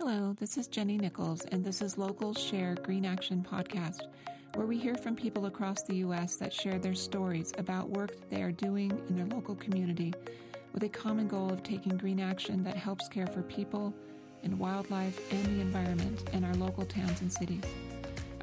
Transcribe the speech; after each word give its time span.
Hello, 0.00 0.32
this 0.38 0.56
is 0.56 0.68
Jenny 0.68 0.96
Nichols, 0.96 1.44
and 1.46 1.64
this 1.64 1.82
is 1.82 1.98
Local 1.98 2.32
Share 2.32 2.76
Green 2.84 3.04
Action 3.04 3.44
Podcast, 3.44 4.02
where 4.54 4.64
we 4.64 4.78
hear 4.78 4.94
from 4.94 5.16
people 5.16 5.46
across 5.46 5.82
the 5.82 5.96
U.S. 5.96 6.36
that 6.36 6.52
share 6.52 6.78
their 6.78 6.94
stories 6.94 7.52
about 7.58 7.90
work 7.90 8.12
they 8.30 8.40
are 8.42 8.52
doing 8.52 8.92
in 9.08 9.16
their 9.16 9.26
local 9.26 9.56
community 9.56 10.14
with 10.72 10.84
a 10.84 10.88
common 10.88 11.26
goal 11.26 11.50
of 11.50 11.64
taking 11.64 11.96
green 11.96 12.20
action 12.20 12.62
that 12.62 12.76
helps 12.76 13.08
care 13.08 13.26
for 13.26 13.42
people 13.42 13.92
and 14.44 14.56
wildlife 14.56 15.32
and 15.32 15.44
the 15.46 15.60
environment 15.60 16.22
in 16.32 16.44
our 16.44 16.54
local 16.54 16.84
towns 16.84 17.20
and 17.20 17.32
cities. 17.32 17.64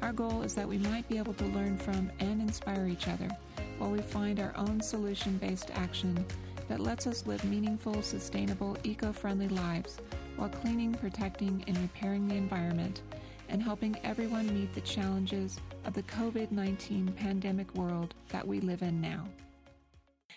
Our 0.00 0.12
goal 0.12 0.42
is 0.42 0.54
that 0.56 0.68
we 0.68 0.76
might 0.76 1.08
be 1.08 1.16
able 1.16 1.34
to 1.34 1.46
learn 1.46 1.78
from 1.78 2.12
and 2.20 2.42
inspire 2.42 2.86
each 2.86 3.08
other 3.08 3.30
while 3.78 3.90
we 3.90 4.02
find 4.02 4.40
our 4.40 4.52
own 4.56 4.82
solution 4.82 5.38
based 5.38 5.70
action 5.74 6.22
that 6.68 6.80
lets 6.80 7.06
us 7.06 7.26
live 7.26 7.42
meaningful, 7.44 8.02
sustainable, 8.02 8.76
eco 8.84 9.10
friendly 9.10 9.48
lives 9.48 10.00
while 10.36 10.48
cleaning, 10.48 10.94
protecting, 10.94 11.64
and 11.66 11.78
repairing 11.78 12.28
the 12.28 12.34
environment 12.34 13.02
and 13.48 13.62
helping 13.62 13.98
everyone 14.04 14.52
meet 14.52 14.72
the 14.74 14.80
challenges 14.80 15.58
of 15.84 15.94
the 15.94 16.02
COVID 16.04 16.50
19 16.50 17.12
pandemic 17.12 17.74
world 17.74 18.14
that 18.28 18.46
we 18.46 18.60
live 18.60 18.82
in 18.82 19.00
now. 19.00 19.24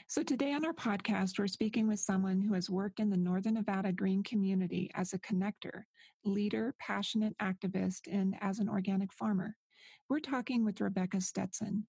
So, 0.07 0.23
today 0.23 0.53
on 0.53 0.65
our 0.65 0.73
podcast, 0.73 1.37
we're 1.37 1.47
speaking 1.47 1.87
with 1.87 1.99
someone 1.99 2.41
who 2.41 2.53
has 2.53 2.69
worked 2.69 2.99
in 2.99 3.09
the 3.09 3.17
Northern 3.17 3.55
Nevada 3.55 3.91
green 3.91 4.23
community 4.23 4.89
as 4.95 5.13
a 5.13 5.19
connector, 5.19 5.83
leader, 6.25 6.73
passionate 6.79 7.37
activist, 7.39 8.01
and 8.11 8.35
as 8.41 8.59
an 8.59 8.69
organic 8.69 9.13
farmer. 9.13 9.55
We're 10.09 10.19
talking 10.19 10.65
with 10.65 10.81
Rebecca 10.81 11.21
Stetson. 11.21 11.85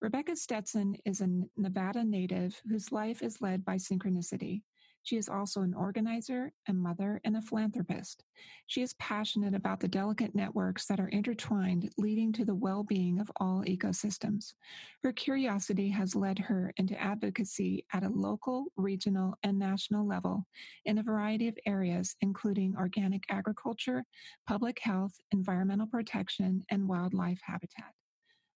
Rebecca 0.00 0.36
Stetson 0.36 0.94
is 1.04 1.20
a 1.20 1.28
Nevada 1.56 2.04
native 2.04 2.60
whose 2.68 2.92
life 2.92 3.22
is 3.22 3.40
led 3.40 3.64
by 3.64 3.76
synchronicity. 3.76 4.62
She 5.04 5.18
is 5.18 5.28
also 5.28 5.60
an 5.60 5.74
organizer, 5.74 6.50
a 6.66 6.72
mother, 6.72 7.20
and 7.24 7.36
a 7.36 7.42
philanthropist. 7.42 8.24
She 8.66 8.80
is 8.80 8.94
passionate 8.94 9.54
about 9.54 9.78
the 9.78 9.88
delicate 9.88 10.34
networks 10.34 10.86
that 10.86 10.98
are 10.98 11.08
intertwined, 11.08 11.92
leading 11.98 12.32
to 12.32 12.44
the 12.46 12.54
well 12.54 12.82
being 12.82 13.20
of 13.20 13.30
all 13.36 13.62
ecosystems. 13.66 14.54
Her 15.02 15.12
curiosity 15.12 15.90
has 15.90 16.16
led 16.16 16.38
her 16.38 16.72
into 16.78 16.98
advocacy 16.98 17.84
at 17.92 18.02
a 18.02 18.08
local, 18.08 18.64
regional, 18.76 19.36
and 19.42 19.58
national 19.58 20.06
level 20.06 20.46
in 20.86 20.96
a 20.96 21.02
variety 21.02 21.48
of 21.48 21.58
areas, 21.66 22.16
including 22.22 22.74
organic 22.78 23.24
agriculture, 23.28 24.06
public 24.46 24.78
health, 24.80 25.12
environmental 25.32 25.86
protection, 25.86 26.64
and 26.70 26.88
wildlife 26.88 27.40
habitat. 27.42 27.92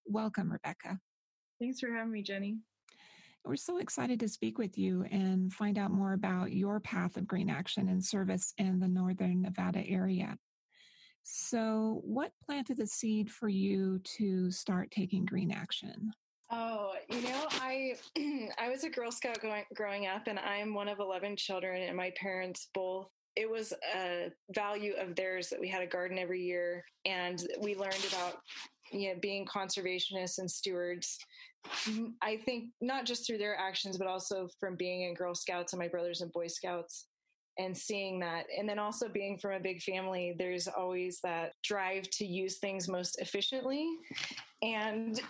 Welcome, 0.07 0.51
Rebecca. 0.51 0.99
Thanks 1.61 1.81
for 1.81 1.93
having 1.93 2.13
me, 2.13 2.23
Jenny. 2.23 2.57
We're 3.49 3.57
so 3.57 3.79
excited 3.79 4.21
to 4.21 4.29
speak 4.29 4.59
with 4.59 4.77
you 4.77 5.05
and 5.11 5.51
find 5.51 5.79
out 5.79 5.91
more 5.91 6.13
about 6.13 6.53
your 6.53 6.81
path 6.81 7.17
of 7.17 7.27
green 7.27 7.49
action 7.49 7.89
and 7.89 8.05
service 8.05 8.53
in 8.59 8.79
the 8.79 8.87
Northern 8.87 9.41
Nevada 9.41 9.83
area. 9.89 10.37
So, 11.23 12.03
what 12.05 12.33
planted 12.45 12.77
the 12.77 12.87
seed 12.87 13.31
for 13.31 13.49
you 13.49 14.01
to 14.19 14.51
start 14.51 14.91
taking 14.91 15.25
green 15.25 15.51
action? 15.51 16.13
Oh, 16.51 16.93
you 17.09 17.23
know, 17.23 17.47
I 17.53 17.95
I 18.59 18.69
was 18.69 18.85
a 18.85 18.91
Girl 18.91 19.11
Scout 19.11 19.41
going, 19.41 19.65
growing 19.75 20.07
up, 20.07 20.27
and 20.27 20.39
I'm 20.39 20.75
one 20.75 20.89
of 20.89 20.99
eleven 20.99 21.35
children, 21.35 21.85
and 21.85 21.97
my 21.97 22.13
parents 22.21 22.69
both. 22.75 23.09
It 23.35 23.49
was 23.49 23.73
a 23.95 24.31
value 24.55 24.93
of 25.01 25.17
theirs 25.17 25.49
that 25.49 25.61
we 25.61 25.69
had 25.69 25.81
a 25.81 25.87
garden 25.87 26.19
every 26.19 26.43
year, 26.43 26.85
and 27.07 27.43
we 27.63 27.77
learned 27.77 28.07
about 28.11 28.41
you 28.93 29.09
know 29.09 29.21
being 29.23 29.47
conservationists 29.47 30.37
and 30.37 30.51
stewards 30.51 31.19
I 32.23 32.37
think 32.37 32.71
not 32.81 33.05
just 33.05 33.27
through 33.27 33.39
their 33.39 33.57
actions, 33.57 33.99
but 33.99 34.07
also 34.07 34.49
from 34.59 34.77
being 34.77 35.03
in 35.03 35.15
Girl 35.15 35.35
Scouts 35.35 35.73
and 35.73 35.81
my 35.81 35.89
brothers 35.89 36.21
and 36.21 36.33
Boy 36.33 36.47
Scouts 36.47 37.07
and 37.59 37.77
seeing 37.77 38.21
that. 38.21 38.47
And 38.57 38.69
then 38.69 38.79
also 38.79 39.09
being 39.09 39.37
from 39.37 39.53
a 39.53 39.61
big 39.61 39.83
family, 39.83 40.35
there's 40.39 40.69
always 40.69 41.21
that 41.25 41.53
drive 41.65 42.09
to 42.11 42.25
use 42.25 42.59
things 42.59 42.89
most 42.89 43.21
efficiently 43.21 43.89
and 44.63 45.21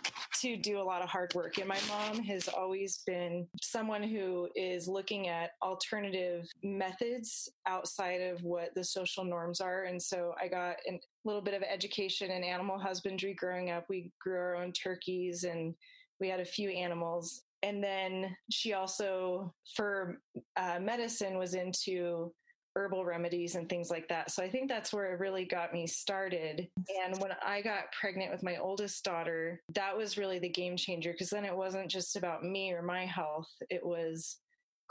to 0.40 0.56
do 0.56 0.78
a 0.78 0.82
lot 0.82 1.02
of 1.02 1.08
hard 1.08 1.34
work. 1.34 1.58
And 1.58 1.68
my 1.68 1.78
mom 1.88 2.22
has 2.24 2.48
always 2.48 3.02
been 3.06 3.46
someone 3.62 4.02
who 4.02 4.48
is 4.54 4.88
looking 4.88 5.28
at 5.28 5.52
alternative 5.62 6.44
methods 6.62 7.48
outside 7.66 8.20
of 8.20 8.42
what 8.42 8.74
the 8.74 8.84
social 8.84 9.24
norms 9.24 9.60
are. 9.60 9.84
And 9.84 10.00
so 10.00 10.34
I 10.40 10.48
got 10.48 10.76
a 10.86 11.00
little 11.24 11.42
bit 11.42 11.54
of 11.54 11.62
education 11.62 12.30
in 12.30 12.44
animal 12.44 12.78
husbandry 12.78 13.34
growing 13.34 13.70
up. 13.70 13.86
We 13.88 14.12
grew 14.20 14.38
our 14.38 14.56
own 14.56 14.72
turkeys 14.72 15.44
and 15.44 15.74
we 16.20 16.28
had 16.28 16.40
a 16.40 16.44
few 16.44 16.70
animals. 16.70 17.42
And 17.62 17.82
then 17.82 18.36
she 18.50 18.72
also, 18.72 19.52
for 19.74 20.20
uh, 20.56 20.78
medicine, 20.80 21.38
was 21.38 21.54
into 21.54 22.32
herbal 22.76 23.04
remedies 23.04 23.56
and 23.56 23.68
things 23.68 23.90
like 23.90 24.06
that. 24.08 24.30
So 24.30 24.42
I 24.42 24.48
think 24.48 24.68
that's 24.68 24.92
where 24.92 25.12
it 25.12 25.18
really 25.18 25.44
got 25.44 25.72
me 25.72 25.86
started. 25.86 26.68
And 27.04 27.18
when 27.18 27.32
I 27.44 27.60
got 27.60 27.92
pregnant 27.98 28.30
with 28.30 28.44
my 28.44 28.56
oldest 28.56 29.04
daughter, 29.04 29.60
that 29.74 29.96
was 29.96 30.16
really 30.16 30.38
the 30.38 30.48
game 30.48 30.76
changer 30.76 31.10
because 31.10 31.30
then 31.30 31.44
it 31.44 31.56
wasn't 31.56 31.90
just 31.90 32.14
about 32.14 32.44
me 32.44 32.72
or 32.72 32.82
my 32.82 33.04
health, 33.04 33.48
it 33.68 33.84
was 33.84 34.36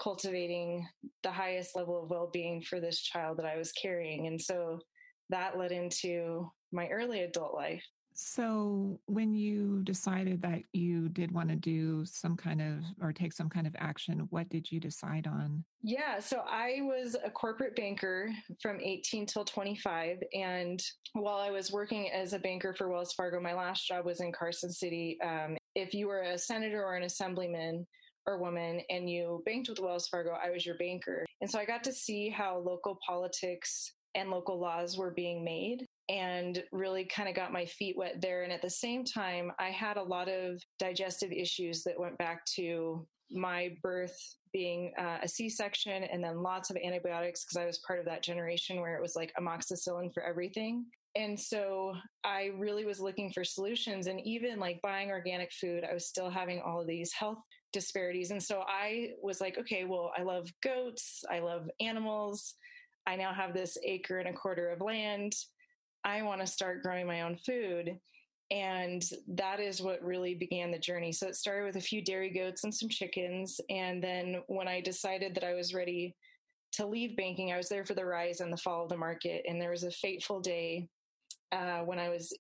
cultivating 0.02 0.86
the 1.24 1.32
highest 1.32 1.76
level 1.76 2.04
of 2.04 2.10
well 2.10 2.30
being 2.32 2.62
for 2.62 2.80
this 2.80 3.02
child 3.02 3.38
that 3.38 3.46
I 3.46 3.58
was 3.58 3.72
carrying. 3.72 4.28
And 4.28 4.40
so 4.40 4.80
that 5.30 5.58
led 5.58 5.72
into 5.72 6.52
my 6.72 6.88
early 6.88 7.22
adult 7.22 7.54
life. 7.54 7.84
So, 8.20 9.00
when 9.06 9.36
you 9.36 9.84
decided 9.84 10.42
that 10.42 10.64
you 10.74 11.08
did 11.08 11.32
want 11.32 11.50
to 11.50 11.56
do 11.56 12.04
some 12.04 12.36
kind 12.36 12.64
of 12.64 12.84
or 13.00 13.14
take 13.14 13.32
some 13.32 13.48
kind 13.48 13.68
of 13.68 13.76
action, 13.78 14.26
what 14.32 14.50
did 14.50 14.72
you 14.72 14.80
decide 14.80 15.28
on? 15.28 15.64
Yeah, 15.84 16.20
so 16.20 16.42
I 16.50 16.80
was 16.82 17.16
a 17.24 17.30
corporate 17.30 17.76
banker 17.76 18.32
from 18.60 18.80
18 18.82 19.28
till 19.28 19.46
25. 19.46 20.18
And 20.34 20.82
while 21.14 21.38
I 21.38 21.52
was 21.52 21.72
working 21.72 22.10
as 22.10 22.34
a 22.34 22.40
banker 22.40 22.74
for 22.74 22.90
Wells 22.90 23.14
Fargo, 23.14 23.40
my 23.40 23.54
last 23.54 23.88
job 23.88 24.04
was 24.04 24.20
in 24.20 24.32
Carson 24.32 24.72
City. 24.72 25.20
Um, 25.24 25.56
if 25.76 25.94
you 25.94 26.08
were 26.08 26.22
a 26.22 26.40
senator 26.40 26.84
or 26.84 26.96
an 26.96 27.04
assemblyman, 27.04 27.86
or 28.26 28.40
woman 28.40 28.82
and 28.90 29.10
you 29.10 29.42
banked 29.46 29.70
with 29.70 29.80
Wells 29.80 30.08
Fargo, 30.10 30.32
I 30.32 30.50
was 30.50 30.66
your 30.66 30.76
banker. 30.76 31.26
And 31.40 31.50
so 31.50 31.60
I 31.60 31.66
got 31.66 31.84
to 31.86 31.94
see 31.94 32.30
how 32.30 32.58
local 32.58 33.00
politics 33.08 33.94
and 34.16 34.30
local 34.32 34.60
laws 34.60 34.98
were 34.98 35.12
being 35.12 35.46
made 35.46 35.87
and 36.10 36.64
really 36.72 37.06
kind 37.06 37.28
of 37.28 37.36
got 37.36 37.52
my 37.52 37.66
feet 37.66 37.98
wet 37.98 38.22
there. 38.22 38.44
And 38.44 38.52
at 38.52 38.62
the 38.62 38.70
same 38.70 39.04
time, 39.04 39.52
I 39.60 39.70
had 39.70 39.98
a 39.98 40.04
lot 40.04 40.30
of 40.30 40.62
digestive 40.80 41.32
issues 41.32 41.84
that 41.84 42.00
went 42.00 42.18
back 42.18 42.46
to 42.56 43.06
my 43.30 43.76
birth 43.84 44.18
being 44.54 44.94
uh, 44.98 45.18
a 45.22 45.28
C 45.28 45.50
section 45.50 46.04
and 46.04 46.24
then 46.24 46.42
lots 46.42 46.70
of 46.70 46.78
antibiotics 46.78 47.44
because 47.44 47.62
I 47.62 47.66
was 47.66 47.80
part 47.80 48.00
of 48.00 48.06
that 48.06 48.24
generation 48.24 48.80
where 48.80 48.96
it 48.96 49.02
was 49.02 49.16
like 49.16 49.34
amoxicillin 49.40 50.14
for 50.14 50.24
everything. 50.24 50.86
And 51.16 51.38
so 51.38 51.96
I 52.24 52.52
really 52.58 52.86
was 52.86 53.00
looking 53.00 53.32
for 53.32 53.44
solutions. 53.44 54.08
And 54.08 54.22
even 54.26 54.60
like 54.60 54.80
buying 54.82 55.10
organic 55.10 55.52
food, 55.52 55.84
I 55.84 55.94
was 55.94 56.08
still 56.08 56.30
having 56.30 56.62
all 56.62 56.80
of 56.80 56.88
these 56.88 57.12
health 57.12 57.40
disparities. 57.74 58.32
And 58.32 58.42
so 58.42 58.64
I 58.68 59.10
was 59.22 59.42
like, 59.42 59.58
okay, 59.58 59.84
well, 59.84 60.12
I 60.18 60.22
love 60.22 60.48
goats, 60.64 61.24
I 61.30 61.40
love 61.40 61.70
animals. 61.82 62.56
I 63.08 63.16
now 63.16 63.34
have 63.34 63.54
this 63.54 63.78
acre 63.86 64.20
and 64.20 64.30
a 64.30 64.34
quarter 64.34 64.70
of 64.70 64.82
land. 64.82 65.34
I 66.08 66.22
want 66.22 66.40
to 66.40 66.48
start 66.48 66.82
growing 66.82 67.06
my 67.06 67.22
own 67.22 67.36
food. 67.36 68.00
And 68.50 69.04
that 69.28 69.60
is 69.60 69.82
what 69.82 70.02
really 70.02 70.34
began 70.34 70.72
the 70.72 70.80
journey. 70.80 71.12
So 71.12 71.28
it 71.28 71.36
started 71.36 71.66
with 71.66 71.76
a 71.76 71.86
few 71.86 72.02
dairy 72.02 72.30
goats 72.30 72.64
and 72.64 72.74
some 72.74 72.88
chickens. 72.88 73.60
And 73.70 74.02
then 74.02 74.42
when 74.48 74.70
I 74.70 74.80
decided 74.80 75.36
that 75.36 75.44
I 75.44 75.54
was 75.54 75.74
ready 75.74 76.16
to 76.74 76.88
leave 76.88 77.18
banking, 77.18 77.52
I 77.52 77.58
was 77.58 77.68
there 77.68 77.86
for 77.86 77.94
the 77.94 78.06
rise 78.06 78.40
and 78.40 78.52
the 78.52 78.58
fall 78.58 78.84
of 78.84 78.90
the 78.90 78.96
market. 78.96 79.44
And 79.46 79.62
there 79.62 79.72
was 79.72 79.84
a 79.84 79.92
fateful 79.92 80.40
day 80.40 80.88
uh, 81.52 81.80
when 81.80 82.00
I 82.00 82.10
was 82.10 82.34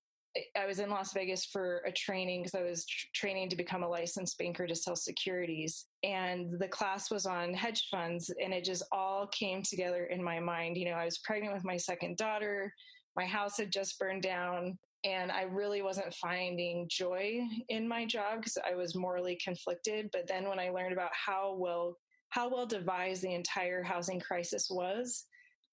I 0.55 0.67
was 0.67 0.77
in 0.77 0.91
Las 0.91 1.13
Vegas 1.13 1.45
for 1.45 1.81
a 1.87 1.91
training 1.91 2.43
because 2.43 2.53
I 2.53 2.61
was 2.61 2.85
tr- 2.85 3.07
training 3.15 3.49
to 3.49 3.55
become 3.55 3.81
a 3.81 3.87
licensed 3.87 4.37
banker 4.37 4.67
to 4.67 4.75
sell 4.75 4.95
securities. 4.95 5.87
And 6.03 6.59
the 6.59 6.67
class 6.67 7.09
was 7.09 7.25
on 7.25 7.55
hedge 7.55 7.87
funds, 7.89 8.29
and 8.43 8.53
it 8.53 8.63
just 8.63 8.83
all 8.91 9.25
came 9.27 9.63
together 9.63 10.05
in 10.05 10.23
my 10.23 10.39
mind. 10.39 10.77
You 10.77 10.85
know, 10.85 10.91
I 10.91 11.05
was 11.05 11.17
pregnant 11.19 11.55
with 11.55 11.65
my 11.65 11.77
second 11.77 12.17
daughter 12.17 12.71
my 13.17 13.25
house 13.25 13.57
had 13.57 13.71
just 13.71 13.99
burned 13.99 14.21
down 14.21 14.77
and 15.03 15.31
I 15.31 15.43
really 15.43 15.81
wasn't 15.81 16.13
finding 16.13 16.87
joy 16.89 17.39
in 17.69 17.87
my 17.87 18.05
job 18.05 18.37
because 18.37 18.57
I 18.69 18.75
was 18.75 18.95
morally 18.95 19.37
conflicted. 19.43 20.09
But 20.11 20.27
then 20.27 20.47
when 20.47 20.59
I 20.59 20.69
learned 20.69 20.93
about 20.93 21.11
how 21.13 21.55
well 21.57 21.97
how 22.29 22.49
well 22.49 22.65
devised 22.65 23.23
the 23.23 23.33
entire 23.33 23.81
housing 23.81 24.19
crisis 24.19 24.67
was, 24.69 25.25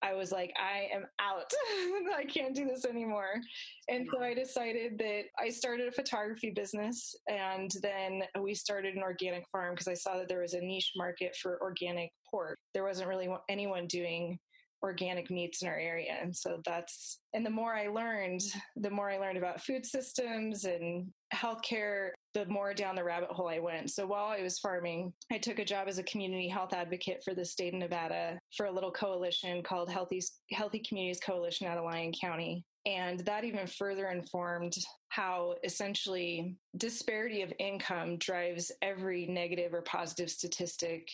I 0.02 0.14
was 0.14 0.30
like, 0.30 0.52
I 0.56 0.94
am 0.94 1.04
out. 1.18 1.50
I 2.16 2.24
can't 2.24 2.54
do 2.54 2.66
this 2.66 2.84
anymore. 2.84 3.40
And 3.88 4.06
so 4.12 4.22
I 4.22 4.34
decided 4.34 4.98
that 4.98 5.22
I 5.38 5.48
started 5.48 5.88
a 5.88 5.92
photography 5.92 6.52
business 6.54 7.14
and 7.28 7.70
then 7.82 8.22
we 8.40 8.54
started 8.54 8.94
an 8.94 9.02
organic 9.02 9.44
farm 9.50 9.74
because 9.74 9.88
I 9.88 9.94
saw 9.94 10.18
that 10.18 10.28
there 10.28 10.42
was 10.42 10.54
a 10.54 10.60
niche 10.60 10.92
market 10.94 11.34
for 11.40 11.58
organic 11.60 12.10
pork. 12.30 12.58
There 12.74 12.84
wasn't 12.84 13.08
really 13.08 13.28
anyone 13.48 13.86
doing 13.86 14.38
organic 14.84 15.30
meats 15.30 15.62
in 15.62 15.68
our 15.68 15.78
area. 15.78 16.14
And 16.20 16.36
so 16.36 16.60
that's, 16.64 17.18
and 17.32 17.44
the 17.44 17.50
more 17.50 17.74
I 17.74 17.88
learned, 17.88 18.42
the 18.76 18.90
more 18.90 19.10
I 19.10 19.18
learned 19.18 19.38
about 19.38 19.62
food 19.62 19.84
systems 19.84 20.64
and 20.64 21.08
healthcare. 21.34 22.10
the 22.34 22.44
more 22.46 22.74
down 22.74 22.96
the 22.96 23.04
rabbit 23.04 23.30
hole 23.30 23.48
I 23.48 23.60
went. 23.60 23.90
So 23.90 24.06
while 24.06 24.26
I 24.26 24.42
was 24.42 24.58
farming, 24.58 25.12
I 25.32 25.38
took 25.38 25.60
a 25.60 25.64
job 25.64 25.86
as 25.88 25.98
a 25.98 26.02
community 26.02 26.48
health 26.48 26.72
advocate 26.72 27.22
for 27.24 27.32
the 27.32 27.44
state 27.44 27.72
of 27.72 27.80
Nevada 27.80 28.38
for 28.56 28.66
a 28.66 28.72
little 28.72 28.90
coalition 28.90 29.62
called 29.62 29.88
Healthy 29.88 30.20
Healthy 30.50 30.82
Communities 30.86 31.20
Coalition 31.24 31.66
out 31.68 31.78
of 31.78 31.84
Lyon 31.84 32.12
County. 32.20 32.64
And 32.86 33.20
that 33.20 33.44
even 33.44 33.66
further 33.66 34.08
informed 34.08 34.74
how 35.08 35.54
essentially 35.64 36.56
disparity 36.76 37.40
of 37.42 37.52
income 37.58 38.18
drives 38.18 38.70
every 38.82 39.26
negative 39.26 39.72
or 39.72 39.82
positive 39.82 40.28
statistic 40.28 41.08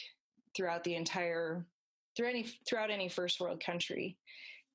throughout 0.57 0.83
the 0.83 0.97
entire 0.97 1.67
through 2.17 2.29
any 2.29 2.47
throughout 2.69 2.91
any 2.91 3.09
first 3.09 3.41
world 3.41 3.63
country 3.65 4.17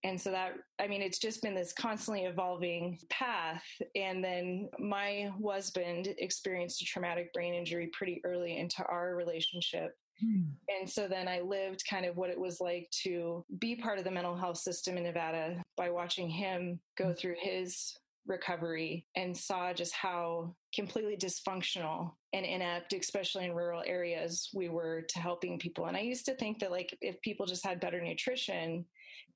and 0.03 0.19
so 0.19 0.31
that 0.31 0.53
i 0.79 0.87
mean 0.87 1.01
it's 1.01 1.19
just 1.19 1.41
been 1.41 1.55
this 1.55 1.73
constantly 1.73 2.25
evolving 2.25 2.97
path 3.09 3.63
and 3.95 4.23
then 4.23 4.69
my 4.79 5.31
husband 5.43 6.13
experienced 6.19 6.81
a 6.81 6.85
traumatic 6.85 7.33
brain 7.33 7.53
injury 7.53 7.89
pretty 7.91 8.21
early 8.23 8.57
into 8.57 8.83
our 8.85 9.15
relationship 9.15 9.97
hmm. 10.19 10.43
and 10.69 10.89
so 10.89 11.07
then 11.07 11.27
i 11.27 11.39
lived 11.41 11.83
kind 11.89 12.05
of 12.05 12.15
what 12.17 12.29
it 12.29 12.39
was 12.39 12.61
like 12.61 12.87
to 12.91 13.43
be 13.59 13.75
part 13.75 13.97
of 13.97 14.03
the 14.03 14.11
mental 14.11 14.35
health 14.35 14.57
system 14.57 14.97
in 14.97 15.03
nevada 15.03 15.61
by 15.75 15.89
watching 15.89 16.29
him 16.29 16.79
go 16.97 17.07
hmm. 17.07 17.13
through 17.13 17.35
his 17.39 17.97
recovery 18.27 19.06
and 19.16 19.36
saw 19.36 19.74
just 19.74 19.94
how 19.94 20.56
completely 20.74 21.16
dysfunctional 21.16 22.12
and 22.33 22.45
inept, 22.45 22.94
especially 22.94 23.45
in 23.45 23.54
rural 23.54 23.83
areas, 23.86 24.50
we 24.54 24.69
were 24.69 25.04
to 25.10 25.19
helping 25.19 25.60
people. 25.60 25.86
And 25.86 25.95
I 25.95 26.01
used 26.01 26.25
to 26.25 26.36
think 26.36 26.60
that 26.60 26.72
like 26.72 26.95
if 27.01 27.22
people 27.22 27.45
just 27.45 27.66
had 27.66 27.80
better 27.80 28.01
nutrition, 28.01 28.86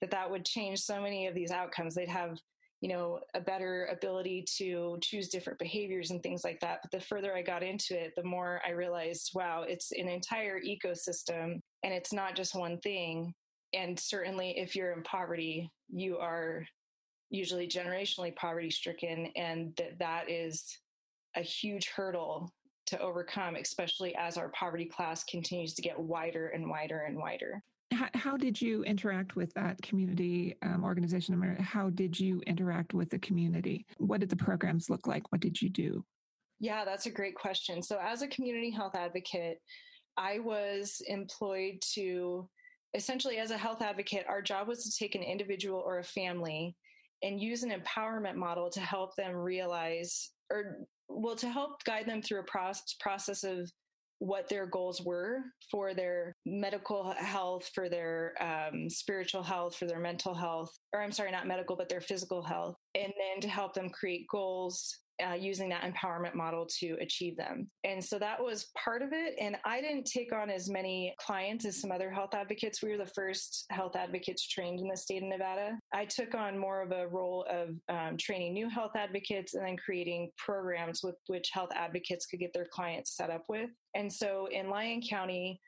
that 0.02 0.12
that 0.12 0.30
would 0.30 0.46
change 0.46 0.80
so 0.80 1.02
many 1.02 1.28
of 1.28 1.36
these 1.36 1.52
outcomes. 1.52 1.96
They'd 1.96 2.10
have 2.10 2.38
you 2.82 2.90
know 2.90 3.20
a 3.34 3.42
better 3.42 3.90
ability 3.92 4.46
to 4.58 4.98
choose 5.02 5.28
different 5.28 5.60
behaviors 5.60 6.12
and 6.12 6.24
things 6.24 6.46
like 6.46 6.60
that 6.62 6.80
but 6.82 6.92
the 6.92 7.06
further 7.06 7.36
i 7.36 7.42
got 7.42 7.62
into 7.62 7.94
it 7.94 8.14
the 8.16 8.24
more 8.24 8.62
i 8.66 8.72
realized 8.72 9.32
wow 9.34 9.66
it's 9.68 9.92
an 9.92 10.08
entire 10.08 10.62
ecosystem 10.62 11.60
and 11.84 11.94
it's 11.94 12.14
not 12.14 12.38
just 12.38 12.56
one 12.56 12.78
thing 12.80 13.34
and 13.74 14.00
certainly 14.00 14.58
if 14.58 14.78
you're 14.78 14.94
in 14.94 15.04
poverty 15.04 15.70
you 15.90 16.18
are 16.18 16.66
usually 17.30 17.68
generationally 17.68 18.36
poverty 18.36 18.72
stricken 18.72 19.32
and 19.36 19.74
that 19.78 20.00
that 20.00 20.30
is 20.30 20.66
a 21.36 21.42
huge 21.42 21.90
hurdle 21.96 22.52
to 22.88 23.00
overcome 23.00 23.56
especially 23.56 24.16
as 24.16 24.38
our 24.38 24.50
poverty 24.50 24.86
class 24.86 25.24
continues 25.26 25.74
to 25.76 25.82
get 25.82 26.00
wider 26.00 26.48
and 26.50 26.68
wider 26.68 27.02
and 27.02 27.18
wider. 27.18 27.62
How, 27.92 28.08
how 28.14 28.38
did 28.38 28.60
you 28.62 28.84
interact 28.84 29.36
with 29.36 29.54
that 29.54 29.82
community 29.82 30.56
um, 30.62 30.84
organization? 30.84 31.58
How 31.60 31.90
did 31.90 32.20
you 32.20 32.42
interact 32.46 32.94
with 32.94 33.10
the 33.10 33.20
community? 33.20 33.86
What 33.98 34.20
did 34.20 34.30
the 34.30 34.36
programs 34.36 34.90
look 34.90 35.08
like? 35.08 35.32
What 35.32 35.42
did 35.42 35.62
you 35.62 35.70
do? 35.70 36.04
Yeah 36.60 36.84
that's 36.84 37.06
a 37.06 37.12
great 37.12 37.36
question. 37.36 37.82
So 37.84 38.00
as 38.02 38.22
a 38.22 38.28
community 38.28 38.72
health 38.72 38.96
advocate 38.96 39.60
i 40.18 40.40
was 40.40 41.02
employed 41.08 41.80
to 41.94 42.48
essentially 42.94 43.38
as 43.38 43.52
a 43.52 43.58
health 43.58 43.82
advocate 43.82 44.26
our 44.28 44.42
job 44.42 44.68
was 44.68 44.84
to 44.84 44.92
take 44.98 45.16
an 45.16 45.24
individual 45.24 45.80
or 45.80 46.00
a 46.00 46.04
family 46.04 46.76
and 47.24 47.42
use 47.42 47.64
an 47.64 47.72
empowerment 47.72 48.36
model 48.36 48.70
to 48.70 48.80
help 48.80 49.16
them 49.16 49.36
realize 49.36 50.32
or 50.52 50.86
well 51.08 51.36
to 51.36 51.50
help 51.50 51.84
guide 51.84 52.08
them 52.08 52.22
through 52.22 52.40
a 52.40 52.44
process 52.44 52.96
process 53.00 53.44
of 53.44 53.70
what 54.20 54.50
their 54.50 54.66
goals 54.66 55.02
were 55.02 55.40
for 55.72 55.94
their 55.94 56.34
medical 56.46 57.14
health, 57.18 57.70
for 57.74 57.88
their 57.88 58.34
um, 58.42 58.90
spiritual 58.90 59.42
health, 59.42 59.76
for 59.76 59.86
their 59.86 60.00
mental 60.00 60.34
health, 60.34 60.78
or 60.94 61.02
I'm 61.02 61.14
sorry, 61.14 61.32
not 61.32 61.48
medical, 61.48 61.78
but 61.78 61.88
their 61.88 62.02
physical 62.02 62.44
health, 62.44 62.76
and 62.96 63.14
then 63.18 63.42
to 63.42 63.48
help 63.48 63.74
them 63.74 63.90
create 63.90 64.28
goals 64.30 65.00
uh, 65.28 65.34
using 65.34 65.70
that 65.70 65.84
empowerment 65.84 66.36
model 66.36 66.66
to 66.80 66.98
achieve 67.02 67.38
them. 67.38 67.70
And 67.84 68.04
so 68.04 68.20
that 68.20 68.42
was 68.42 68.70
part 68.82 69.02
of 69.02 69.10
it. 69.12 69.36
And 69.40 69.58
I 69.66 69.82
didn't 69.82 70.06
take 70.06 70.34
on 70.34 70.50
as 70.50 70.70
many 70.70 71.14
clients 71.20 71.66
as 71.66 71.80
some 71.80 71.92
other 71.92 72.12
health 72.12 72.34
advocates. 72.34 72.82
We 72.82 72.92
were 72.92 72.98
the 72.98 73.12
first 73.14 73.66
health 73.72 73.96
advocates 73.96 74.48
trained 74.48 74.80
in 74.80 74.88
the 74.88 74.98
state 74.98 75.24
of 75.24 75.30
Nevada. 75.30 75.78
I 75.94 76.06
took 76.06 76.36
on 76.36 76.58
more 76.58 76.82
of 76.82 76.92
a 76.92 77.08
role 77.08 77.46
of 77.50 77.70
um, 77.90 78.18
training 78.18 78.54
new 78.54 78.70
health 78.70 78.92
advocates 78.96 79.54
and 79.54 79.66
then 79.66 79.78
creating 79.78 80.32
programs 80.38 81.02
with 81.04 81.16
which 81.28 81.50
health 81.54 81.70
advocates 81.76 82.26
could 82.26 82.40
get 82.40 82.54
their 82.54 82.68
clients 82.72 83.16
set 83.16 83.30
up 83.30 83.44
with. 83.50 83.70
And 83.96 84.12
so 84.12 84.48
in 84.52 84.70
Lyon 84.70 85.02
County, 85.08 85.60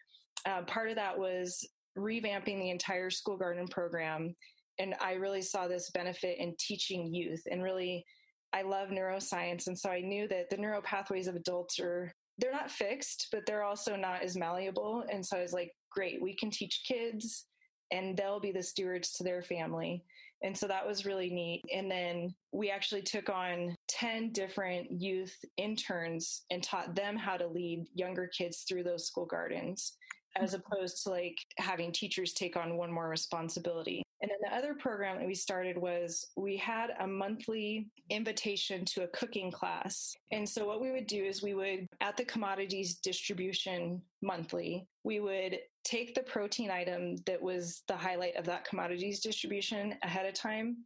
uh, 0.45 0.61
part 0.63 0.89
of 0.89 0.95
that 0.95 1.17
was 1.17 1.67
revamping 1.97 2.59
the 2.59 2.69
entire 2.69 3.09
school 3.09 3.37
garden 3.37 3.67
program. 3.67 4.35
And 4.79 4.95
I 5.01 5.13
really 5.13 5.41
saw 5.41 5.67
this 5.67 5.91
benefit 5.91 6.37
in 6.39 6.55
teaching 6.57 7.13
youth 7.13 7.41
and 7.51 7.61
really 7.61 8.05
I 8.53 8.63
love 8.63 8.89
neuroscience. 8.89 9.67
And 9.67 9.77
so 9.77 9.89
I 9.89 10.01
knew 10.01 10.27
that 10.27 10.49
the 10.49 10.57
neural 10.57 10.81
pathways 10.81 11.27
of 11.27 11.35
adults 11.35 11.79
are, 11.79 12.11
they're 12.37 12.51
not 12.51 12.71
fixed, 12.71 13.27
but 13.31 13.45
they're 13.45 13.63
also 13.63 13.95
not 13.95 14.23
as 14.23 14.37
malleable. 14.37 15.03
And 15.11 15.25
so 15.25 15.37
I 15.37 15.41
was 15.41 15.53
like, 15.53 15.71
great, 15.91 16.21
we 16.21 16.35
can 16.35 16.49
teach 16.49 16.83
kids 16.87 17.45
and 17.91 18.17
they'll 18.17 18.39
be 18.39 18.51
the 18.51 18.63
stewards 18.63 19.11
to 19.13 19.23
their 19.23 19.41
family. 19.41 20.03
And 20.43 20.57
so 20.57 20.67
that 20.67 20.87
was 20.87 21.05
really 21.05 21.29
neat. 21.29 21.61
And 21.73 21.91
then 21.91 22.33
we 22.51 22.71
actually 22.71 23.03
took 23.03 23.29
on 23.29 23.75
10 23.89 24.31
different 24.31 24.89
youth 24.89 25.35
interns 25.57 26.43
and 26.49 26.63
taught 26.63 26.95
them 26.95 27.15
how 27.15 27.37
to 27.37 27.47
lead 27.47 27.85
younger 27.93 28.29
kids 28.35 28.65
through 28.67 28.83
those 28.83 29.05
school 29.05 29.25
gardens 29.25 29.97
as 30.37 30.53
opposed 30.53 31.03
to 31.03 31.09
like 31.09 31.37
having 31.57 31.91
teachers 31.91 32.33
take 32.33 32.55
on 32.55 32.77
one 32.77 32.91
more 32.91 33.09
responsibility. 33.09 34.01
And 34.21 34.29
then 34.29 34.37
the 34.41 34.55
other 34.55 34.75
program 34.75 35.17
that 35.17 35.27
we 35.27 35.33
started 35.33 35.77
was 35.77 36.27
we 36.37 36.55
had 36.55 36.91
a 36.99 37.07
monthly 37.07 37.87
invitation 38.09 38.85
to 38.85 39.03
a 39.03 39.07
cooking 39.07 39.51
class. 39.51 40.15
And 40.31 40.47
so 40.47 40.65
what 40.67 40.81
we 40.81 40.91
would 40.91 41.07
do 41.07 41.23
is 41.23 41.41
we 41.41 41.55
would, 41.55 41.87
at 42.01 42.17
the 42.17 42.25
commodities 42.25 42.95
distribution 42.95 44.01
monthly, 44.21 44.85
we 45.03 45.19
would 45.19 45.57
take 45.83 46.13
the 46.13 46.21
protein 46.21 46.69
item 46.69 47.15
that 47.25 47.41
was 47.41 47.81
the 47.87 47.97
highlight 47.97 48.35
of 48.35 48.45
that 48.45 48.65
commodities 48.65 49.21
distribution 49.21 49.95
ahead 50.03 50.27
of 50.27 50.35
time 50.35 50.77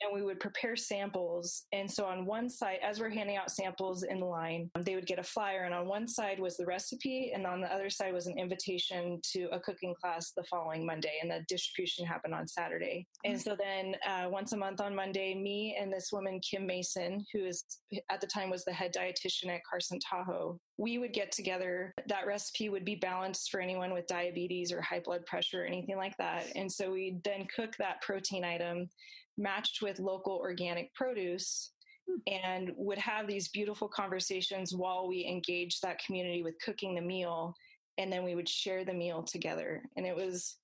and 0.00 0.14
we 0.14 0.22
would 0.22 0.40
prepare 0.40 0.76
samples. 0.76 1.64
And 1.72 1.90
so 1.90 2.04
on 2.04 2.26
one 2.26 2.48
side, 2.48 2.78
as 2.82 3.00
we're 3.00 3.10
handing 3.10 3.36
out 3.36 3.50
samples 3.50 4.02
in 4.02 4.20
the 4.20 4.26
line, 4.26 4.70
they 4.78 4.94
would 4.94 5.06
get 5.06 5.18
a 5.18 5.22
flyer, 5.22 5.64
and 5.64 5.74
on 5.74 5.86
one 5.86 6.08
side 6.08 6.40
was 6.40 6.56
the 6.56 6.66
recipe, 6.66 7.32
and 7.34 7.46
on 7.46 7.60
the 7.60 7.72
other 7.72 7.90
side 7.90 8.14
was 8.14 8.26
an 8.26 8.38
invitation 8.38 9.20
to 9.32 9.48
a 9.52 9.60
cooking 9.60 9.94
class 10.00 10.32
the 10.36 10.44
following 10.44 10.86
Monday. 10.86 11.12
And 11.22 11.30
the 11.30 11.44
distribution 11.48 12.06
happened 12.06 12.34
on 12.34 12.46
Saturday. 12.46 13.06
And 13.24 13.40
so 13.40 13.56
then 13.58 13.94
uh, 14.08 14.28
once 14.28 14.52
a 14.52 14.56
month 14.56 14.80
on 14.80 14.94
Monday, 14.94 15.34
me 15.34 15.76
and 15.80 15.92
this 15.92 16.10
woman, 16.12 16.40
Kim 16.40 16.66
Mason, 16.66 17.24
who 17.32 17.44
is 17.44 17.64
at 18.10 18.20
the 18.20 18.26
time 18.26 18.50
was 18.50 18.64
the 18.64 18.72
head 18.72 18.92
dietitian 18.94 19.48
at 19.48 19.60
Carson 19.68 19.98
Tahoe, 19.98 20.58
we 20.78 20.98
would 20.98 21.12
get 21.12 21.32
together. 21.32 21.92
That 22.08 22.26
recipe 22.26 22.68
would 22.68 22.84
be 22.84 22.94
balanced 22.94 23.50
for 23.50 23.60
anyone 23.60 23.92
with 23.92 24.06
diabetes 24.06 24.72
or 24.72 24.80
high 24.80 25.00
blood 25.00 25.26
pressure 25.26 25.62
or 25.62 25.66
anything 25.66 25.96
like 25.96 26.16
that. 26.18 26.46
And 26.56 26.70
so 26.70 26.90
we'd 26.90 27.22
then 27.22 27.46
cook 27.54 27.74
that 27.78 28.00
protein 28.00 28.44
item 28.44 28.88
matched 29.40 29.82
with 29.82 29.98
local 29.98 30.36
organic 30.36 30.92
produce 30.94 31.72
hmm. 32.06 32.32
and 32.32 32.70
would 32.76 32.98
have 32.98 33.26
these 33.26 33.48
beautiful 33.48 33.88
conversations 33.88 34.74
while 34.74 35.08
we 35.08 35.26
engaged 35.26 35.82
that 35.82 36.00
community 36.04 36.42
with 36.42 36.54
cooking 36.64 36.94
the 36.94 37.00
meal 37.00 37.54
and 37.98 38.12
then 38.12 38.24
we 38.24 38.34
would 38.34 38.48
share 38.48 38.84
the 38.84 38.94
meal 38.94 39.22
together. 39.22 39.82
And 39.96 40.06
it 40.06 40.16
was 40.16 40.56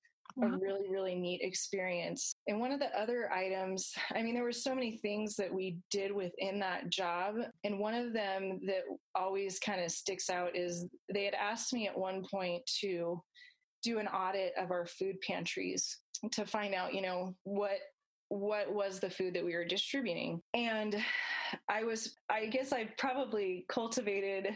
a 0.42 0.48
really 0.48 0.88
really 0.90 1.14
neat 1.14 1.40
experience. 1.42 2.34
And 2.46 2.60
one 2.60 2.72
of 2.72 2.78
the 2.80 2.98
other 2.98 3.32
items 3.32 3.94
i 4.14 4.22
mean 4.22 4.34
there 4.34 4.44
were 4.44 4.52
so 4.52 4.74
many 4.74 4.98
things 4.98 5.34
that 5.36 5.52
we 5.52 5.78
did 5.90 6.12
within 6.12 6.58
that 6.60 6.90
job 6.90 7.36
and 7.64 7.78
one 7.78 7.94
of 7.94 8.12
them 8.12 8.60
that 8.66 8.82
always 9.14 9.58
kind 9.58 9.82
of 9.82 9.90
sticks 9.90 10.28
out 10.28 10.54
is 10.54 10.86
they 11.12 11.24
had 11.24 11.34
asked 11.34 11.72
me 11.72 11.88
at 11.88 11.96
one 11.96 12.22
point 12.30 12.62
to 12.80 13.22
do 13.82 13.98
an 13.98 14.08
audit 14.08 14.52
of 14.58 14.70
our 14.70 14.84
food 14.84 15.16
pantries 15.26 15.98
to 16.32 16.44
find 16.44 16.74
out 16.74 16.92
you 16.92 17.00
know 17.00 17.34
what 17.44 17.78
what 18.28 18.72
was 18.72 19.00
the 19.00 19.10
food 19.10 19.34
that 19.34 19.44
we 19.44 19.54
were 19.54 19.64
distributing. 19.64 20.40
And 20.54 20.96
I 21.68 21.84
was, 21.84 22.16
I 22.28 22.46
guess 22.46 22.72
I 22.72 22.88
probably 22.98 23.64
cultivated 23.68 24.48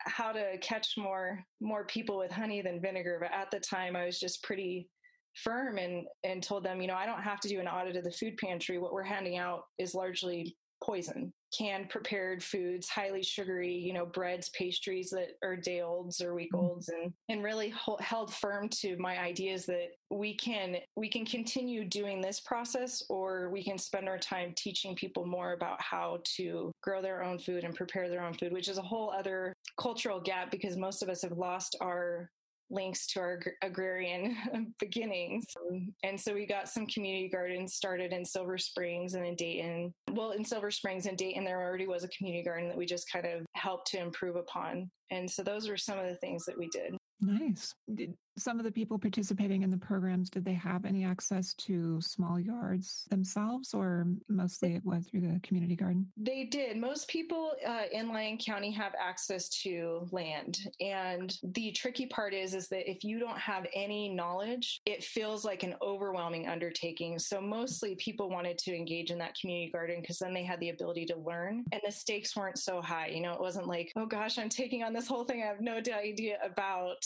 how 0.00 0.32
to 0.32 0.56
catch 0.58 0.94
more 0.96 1.44
more 1.60 1.84
people 1.86 2.18
with 2.18 2.30
honey 2.30 2.62
than 2.62 2.80
vinegar 2.80 3.18
but 3.20 3.32
at 3.32 3.50
the 3.50 3.58
time 3.58 3.96
i 3.96 4.04
was 4.04 4.20
just 4.20 4.42
pretty 4.42 4.88
firm 5.34 5.76
and 5.76 6.06
and 6.24 6.42
told 6.42 6.64
them 6.64 6.80
you 6.80 6.86
know 6.86 6.94
i 6.94 7.04
don't 7.04 7.22
have 7.22 7.40
to 7.40 7.48
do 7.48 7.60
an 7.60 7.66
audit 7.66 7.96
of 7.96 8.04
the 8.04 8.10
food 8.12 8.36
pantry 8.36 8.78
what 8.78 8.92
we're 8.92 9.02
handing 9.02 9.36
out 9.36 9.62
is 9.78 9.94
largely 9.94 10.56
poison. 10.86 11.32
Canned 11.56 11.88
prepared 11.88 12.42
foods, 12.42 12.88
highly 12.88 13.22
sugary, 13.22 13.72
you 13.72 13.92
know, 13.92 14.04
breads, 14.06 14.50
pastries 14.50 15.10
that 15.10 15.38
are 15.42 15.56
day 15.56 15.80
olds 15.80 16.20
or 16.20 16.34
week 16.34 16.52
mm-hmm. 16.52 16.64
olds, 16.64 16.88
and 16.88 17.12
and 17.28 17.42
really 17.42 17.70
hold, 17.70 18.00
held 18.00 18.32
firm 18.32 18.68
to 18.68 18.96
my 18.98 19.18
ideas 19.18 19.64
that 19.66 19.88
we 20.10 20.34
can 20.34 20.76
we 20.96 21.08
can 21.08 21.24
continue 21.24 21.84
doing 21.84 22.20
this 22.20 22.40
process, 22.40 23.02
or 23.08 23.48
we 23.50 23.64
can 23.64 23.78
spend 23.78 24.08
our 24.08 24.18
time 24.18 24.52
teaching 24.56 24.94
people 24.94 25.24
more 25.24 25.52
about 25.52 25.80
how 25.80 26.18
to 26.36 26.72
grow 26.82 27.00
their 27.00 27.22
own 27.22 27.38
food 27.38 27.64
and 27.64 27.74
prepare 27.74 28.08
their 28.08 28.24
own 28.24 28.34
food, 28.34 28.52
which 28.52 28.68
is 28.68 28.78
a 28.78 28.82
whole 28.82 29.10
other 29.10 29.52
cultural 29.80 30.20
gap 30.20 30.50
because 30.50 30.76
most 30.76 31.02
of 31.02 31.08
us 31.08 31.22
have 31.22 31.38
lost 31.38 31.76
our 31.80 32.30
links 32.70 33.06
to 33.08 33.20
our 33.20 33.40
agrarian 33.62 34.36
beginnings. 34.80 35.44
Um, 35.70 35.92
and 36.02 36.20
so 36.20 36.34
we 36.34 36.46
got 36.46 36.68
some 36.68 36.86
community 36.86 37.28
gardens 37.28 37.74
started 37.74 38.12
in 38.12 38.24
Silver 38.24 38.58
Springs 38.58 39.14
and 39.14 39.24
in 39.24 39.34
Dayton. 39.34 39.94
Well, 40.12 40.32
in 40.32 40.44
Silver 40.44 40.70
Springs 40.70 41.06
and 41.06 41.16
Dayton, 41.16 41.44
there 41.44 41.60
already 41.60 41.86
was 41.86 42.04
a 42.04 42.08
community 42.08 42.44
garden 42.44 42.68
that 42.68 42.76
we 42.76 42.86
just 42.86 43.10
kind 43.10 43.26
of 43.26 43.46
helped 43.54 43.88
to 43.88 44.00
improve 44.00 44.36
upon. 44.36 44.90
And 45.10 45.30
so 45.30 45.42
those 45.42 45.68
were 45.68 45.76
some 45.76 45.98
of 45.98 46.06
the 46.06 46.16
things 46.16 46.44
that 46.46 46.58
we 46.58 46.68
did. 46.68 46.96
Nice. 47.20 47.72
Did 47.94 48.14
some 48.38 48.58
of 48.58 48.64
the 48.64 48.70
people 48.70 48.98
participating 48.98 49.62
in 49.62 49.70
the 49.70 49.76
programs 49.76 50.28
did 50.30 50.44
they 50.44 50.54
have 50.54 50.84
any 50.84 51.04
access 51.04 51.54
to 51.54 52.00
small 52.00 52.38
yards 52.38 53.06
themselves, 53.10 53.74
or 53.74 54.06
mostly 54.28 54.74
it 54.74 54.84
was 54.84 55.06
through 55.06 55.22
the 55.22 55.40
community 55.42 55.76
garden? 55.76 56.06
They 56.16 56.44
did. 56.44 56.76
Most 56.76 57.08
people 57.08 57.52
uh, 57.66 57.84
in 57.92 58.08
Lyon 58.08 58.38
County 58.38 58.70
have 58.72 58.92
access 59.00 59.48
to 59.62 60.06
land, 60.10 60.68
and 60.80 61.36
the 61.42 61.72
tricky 61.72 62.06
part 62.06 62.34
is 62.34 62.54
is 62.54 62.68
that 62.68 62.90
if 62.90 63.04
you 63.04 63.18
don't 63.18 63.38
have 63.38 63.66
any 63.74 64.08
knowledge, 64.08 64.80
it 64.86 65.02
feels 65.02 65.44
like 65.44 65.62
an 65.62 65.74
overwhelming 65.82 66.48
undertaking. 66.48 67.18
So 67.18 67.40
mostly 67.40 67.94
people 67.96 68.28
wanted 68.28 68.58
to 68.58 68.74
engage 68.74 69.10
in 69.10 69.18
that 69.18 69.36
community 69.40 69.70
garden 69.70 70.00
because 70.00 70.18
then 70.18 70.34
they 70.34 70.44
had 70.44 70.60
the 70.60 70.70
ability 70.70 71.06
to 71.06 71.16
learn, 71.16 71.64
and 71.72 71.80
the 71.84 71.92
stakes 71.92 72.36
weren't 72.36 72.58
so 72.58 72.80
high. 72.80 73.08
You 73.08 73.22
know, 73.22 73.32
it 73.32 73.40
wasn't 73.40 73.66
like, 73.66 73.92
oh 73.96 74.06
gosh, 74.06 74.38
I'm 74.38 74.48
taking 74.48 74.82
on 74.82 74.92
this 74.92 75.06
whole 75.06 75.24
thing 75.24 75.42
I 75.42 75.46
have 75.46 75.60
no 75.60 75.76
idea 75.76 76.38
about 76.44 77.04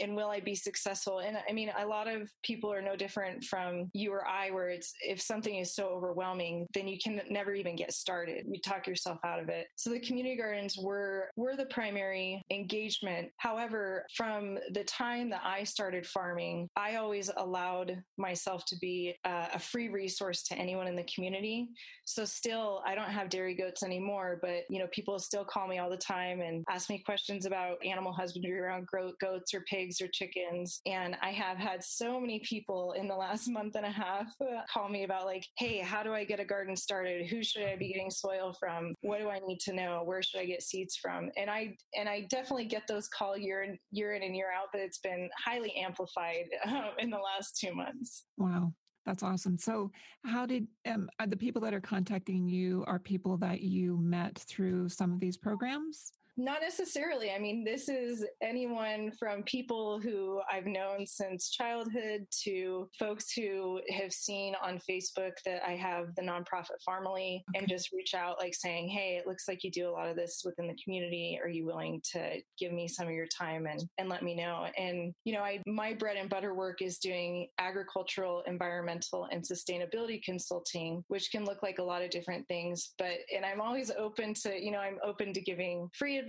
and 0.00 0.14
will 0.14 0.28
I 0.28 0.40
be 0.40 0.54
successful? 0.68 1.20
And 1.20 1.38
I 1.48 1.52
mean, 1.52 1.70
a 1.78 1.86
lot 1.86 2.08
of 2.08 2.30
people 2.42 2.70
are 2.72 2.82
no 2.82 2.94
different 2.96 3.44
from 3.44 3.90
you 3.94 4.12
or 4.12 4.26
I, 4.26 4.50
where 4.50 4.68
it's 4.68 4.92
if 5.00 5.20
something 5.20 5.56
is 5.56 5.74
so 5.74 5.84
overwhelming, 5.88 6.66
then 6.74 6.86
you 6.86 6.98
can 7.02 7.20
never 7.30 7.52
even 7.54 7.74
get 7.76 7.92
started. 7.92 8.44
You 8.50 8.60
talk 8.60 8.86
yourself 8.86 9.18
out 9.24 9.40
of 9.40 9.48
it. 9.48 9.66
So 9.76 9.90
the 9.90 10.00
community 10.00 10.36
gardens 10.36 10.76
were 10.76 11.30
were 11.36 11.56
the 11.56 11.66
primary 11.78 12.42
engagement. 12.50 13.28
However, 13.38 14.04
from 14.14 14.58
the 14.72 14.84
time 14.84 15.30
that 15.30 15.42
I 15.44 15.64
started 15.64 16.06
farming, 16.06 16.68
I 16.76 16.96
always 16.96 17.30
allowed 17.36 18.02
myself 18.18 18.64
to 18.66 18.76
be 18.80 19.14
a, 19.24 19.48
a 19.54 19.58
free 19.58 19.88
resource 19.88 20.42
to 20.44 20.54
anyone 20.54 20.86
in 20.86 20.96
the 20.96 21.08
community. 21.14 21.68
So 22.04 22.24
still, 22.24 22.82
I 22.86 22.94
don't 22.94 23.10
have 23.18 23.30
dairy 23.30 23.54
goats 23.54 23.82
anymore, 23.82 24.38
but 24.42 24.64
you 24.68 24.78
know, 24.78 24.88
people 24.92 25.18
still 25.18 25.44
call 25.44 25.66
me 25.66 25.78
all 25.78 25.90
the 25.90 25.96
time 25.96 26.40
and 26.40 26.64
ask 26.68 26.90
me 26.90 27.02
questions 27.04 27.46
about 27.46 27.84
animal 27.84 28.12
husbandry 28.12 28.58
around 28.58 28.88
goats 29.20 29.54
or 29.54 29.60
pigs 29.70 30.00
or 30.00 30.08
chickens. 30.18 30.57
And 30.86 31.16
I 31.22 31.30
have 31.30 31.58
had 31.58 31.82
so 31.82 32.20
many 32.20 32.40
people 32.40 32.92
in 32.92 33.08
the 33.08 33.14
last 33.14 33.48
month 33.50 33.74
and 33.74 33.86
a 33.86 33.90
half 33.90 34.26
call 34.72 34.88
me 34.88 35.04
about, 35.04 35.24
like, 35.24 35.44
hey, 35.56 35.78
how 35.78 36.02
do 36.02 36.12
I 36.12 36.24
get 36.24 36.40
a 36.40 36.44
garden 36.44 36.76
started? 36.76 37.26
Who 37.28 37.42
should 37.42 37.64
I 37.64 37.76
be 37.76 37.92
getting 37.92 38.10
soil 38.10 38.54
from? 38.58 38.94
What 39.02 39.20
do 39.20 39.28
I 39.28 39.40
need 39.46 39.60
to 39.60 39.72
know? 39.72 40.02
Where 40.04 40.22
should 40.22 40.40
I 40.40 40.46
get 40.46 40.62
seeds 40.62 40.96
from? 40.96 41.30
And 41.36 41.50
I 41.50 41.76
and 41.96 42.08
I 42.08 42.26
definitely 42.30 42.66
get 42.66 42.86
those 42.86 43.08
call 43.08 43.36
year 43.36 43.62
in, 43.62 43.78
year 43.90 44.14
in 44.14 44.22
and 44.22 44.34
year 44.34 44.52
out, 44.56 44.68
but 44.72 44.80
it's 44.80 44.98
been 44.98 45.28
highly 45.44 45.74
amplified 45.74 46.46
uh, 46.66 46.90
in 46.98 47.10
the 47.10 47.18
last 47.18 47.58
two 47.58 47.74
months. 47.74 48.24
Wow. 48.36 48.72
That's 49.08 49.22
awesome. 49.22 49.56
So, 49.56 49.90
how 50.26 50.44
did 50.44 50.66
um, 50.86 51.08
the 51.28 51.36
people 51.36 51.62
that 51.62 51.72
are 51.72 51.80
contacting 51.80 52.46
you 52.46 52.84
are 52.86 52.98
people 52.98 53.38
that 53.38 53.62
you 53.62 53.96
met 53.96 54.38
through 54.50 54.90
some 54.90 55.14
of 55.14 55.18
these 55.18 55.38
programs? 55.38 56.12
Not 56.40 56.60
necessarily. 56.62 57.32
I 57.32 57.40
mean, 57.40 57.64
this 57.64 57.88
is 57.88 58.24
anyone 58.40 59.10
from 59.18 59.42
people 59.42 59.98
who 60.00 60.40
I've 60.50 60.66
known 60.66 61.04
since 61.04 61.50
childhood 61.50 62.28
to 62.44 62.88
folks 62.96 63.32
who 63.32 63.80
have 63.90 64.12
seen 64.12 64.54
on 64.62 64.80
Facebook 64.88 65.32
that 65.44 65.66
I 65.66 65.72
have 65.72 66.14
the 66.14 66.22
nonprofit 66.22 66.78
Farmily 66.88 67.42
okay. 67.50 67.58
and 67.58 67.68
just 67.68 67.90
reach 67.92 68.14
out 68.14 68.38
like 68.38 68.54
saying, 68.54 68.88
Hey, 68.88 69.18
it 69.20 69.26
looks 69.26 69.48
like 69.48 69.64
you 69.64 69.72
do 69.72 69.88
a 69.88 69.90
lot 69.90 70.08
of 70.08 70.14
this 70.14 70.42
within 70.44 70.68
the 70.68 70.76
community. 70.84 71.40
Are 71.42 71.48
you 71.48 71.66
willing 71.66 72.00
to 72.12 72.36
give 72.56 72.72
me 72.72 72.86
some 72.86 73.08
of 73.08 73.12
your 73.12 73.26
time 73.26 73.66
and, 73.66 73.82
and 73.98 74.08
let 74.08 74.22
me 74.22 74.36
know? 74.36 74.68
And, 74.78 75.12
you 75.24 75.32
know, 75.32 75.42
I, 75.42 75.60
my 75.66 75.92
bread 75.92 76.18
and 76.18 76.30
butter 76.30 76.54
work 76.54 76.82
is 76.82 76.98
doing 76.98 77.48
agricultural, 77.58 78.44
environmental, 78.46 79.26
and 79.32 79.42
sustainability 79.42 80.22
consulting, 80.22 81.02
which 81.08 81.32
can 81.32 81.44
look 81.44 81.64
like 81.64 81.80
a 81.80 81.84
lot 81.84 82.02
of 82.02 82.10
different 82.10 82.46
things. 82.46 82.92
But, 82.96 83.14
and 83.34 83.44
I'm 83.44 83.60
always 83.60 83.90
open 83.90 84.34
to, 84.42 84.56
you 84.56 84.70
know, 84.70 84.78
I'm 84.78 84.98
open 85.04 85.32
to 85.32 85.40
giving 85.40 85.88
free 85.98 86.16
advice 86.16 86.27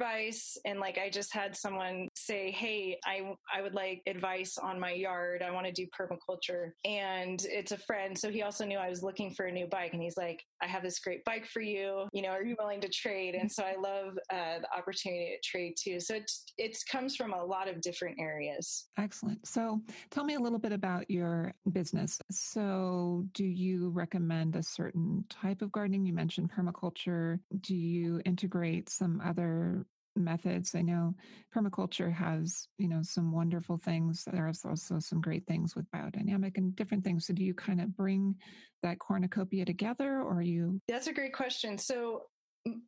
and 0.65 0.79
like 0.79 0.97
I 0.97 1.09
just 1.09 1.33
had 1.33 1.55
someone 1.55 2.07
say, 2.15 2.51
"Hey, 2.51 2.97
I 3.05 3.33
I 3.53 3.61
would 3.61 3.73
like 3.73 4.01
advice 4.07 4.57
on 4.57 4.79
my 4.79 4.91
yard. 4.91 5.41
I 5.41 5.51
want 5.51 5.65
to 5.67 5.71
do 5.71 5.87
permaculture." 5.87 6.71
And 6.85 7.41
it's 7.45 7.71
a 7.71 7.77
friend, 7.77 8.17
so 8.17 8.29
he 8.29 8.41
also 8.41 8.65
knew 8.65 8.77
I 8.77 8.89
was 8.89 9.03
looking 9.03 9.33
for 9.33 9.45
a 9.45 9.51
new 9.51 9.67
bike 9.67 9.93
and 9.93 10.01
he's 10.01 10.17
like, 10.17 10.43
"I 10.61 10.67
have 10.67 10.83
this 10.83 10.99
great 10.99 11.23
bike 11.25 11.45
for 11.45 11.61
you. 11.61 12.07
You 12.13 12.21
know, 12.21 12.29
are 12.29 12.43
you 12.43 12.55
willing 12.59 12.81
to 12.81 12.89
trade?" 12.89 13.35
And 13.35 13.51
so 13.51 13.63
I 13.63 13.75
love 13.75 14.17
uh, 14.31 14.59
the 14.59 14.77
opportunity 14.77 15.35
to 15.35 15.49
trade 15.49 15.75
too. 15.81 15.99
So 15.99 16.15
it 16.15 16.31
it 16.57 16.77
comes 16.91 17.15
from 17.15 17.33
a 17.33 17.43
lot 17.43 17.67
of 17.67 17.81
different 17.81 18.17
areas. 18.19 18.87
Excellent. 18.97 19.45
So 19.47 19.81
tell 20.09 20.23
me 20.23 20.35
a 20.35 20.39
little 20.39 20.59
bit 20.59 20.71
about 20.71 21.09
your 21.09 21.53
business. 21.71 22.19
So 22.31 23.25
do 23.33 23.45
you 23.45 23.89
recommend 23.89 24.55
a 24.55 24.63
certain 24.63 25.25
type 25.29 25.61
of 25.61 25.71
gardening? 25.71 26.05
You 26.05 26.13
mentioned 26.13 26.51
permaculture. 26.51 27.39
Do 27.61 27.75
you 27.75 28.21
integrate 28.25 28.89
some 28.89 29.21
other 29.25 29.85
methods. 30.15 30.75
I 30.75 30.81
know 30.81 31.15
permaculture 31.55 32.13
has, 32.13 32.67
you 32.77 32.87
know, 32.87 33.01
some 33.01 33.31
wonderful 33.31 33.77
things. 33.77 34.23
There's 34.31 34.65
also 34.65 34.99
some 34.99 35.21
great 35.21 35.45
things 35.47 35.75
with 35.75 35.89
biodynamic 35.91 36.57
and 36.57 36.75
different 36.75 37.03
things. 37.03 37.27
So 37.27 37.33
do 37.33 37.43
you 37.43 37.53
kind 37.53 37.81
of 37.81 37.95
bring 37.95 38.35
that 38.83 38.99
cornucopia 38.99 39.65
together 39.65 40.21
or 40.21 40.37
are 40.37 40.41
you? 40.41 40.81
That's 40.87 41.07
a 41.07 41.13
great 41.13 41.33
question. 41.33 41.77
So 41.77 42.23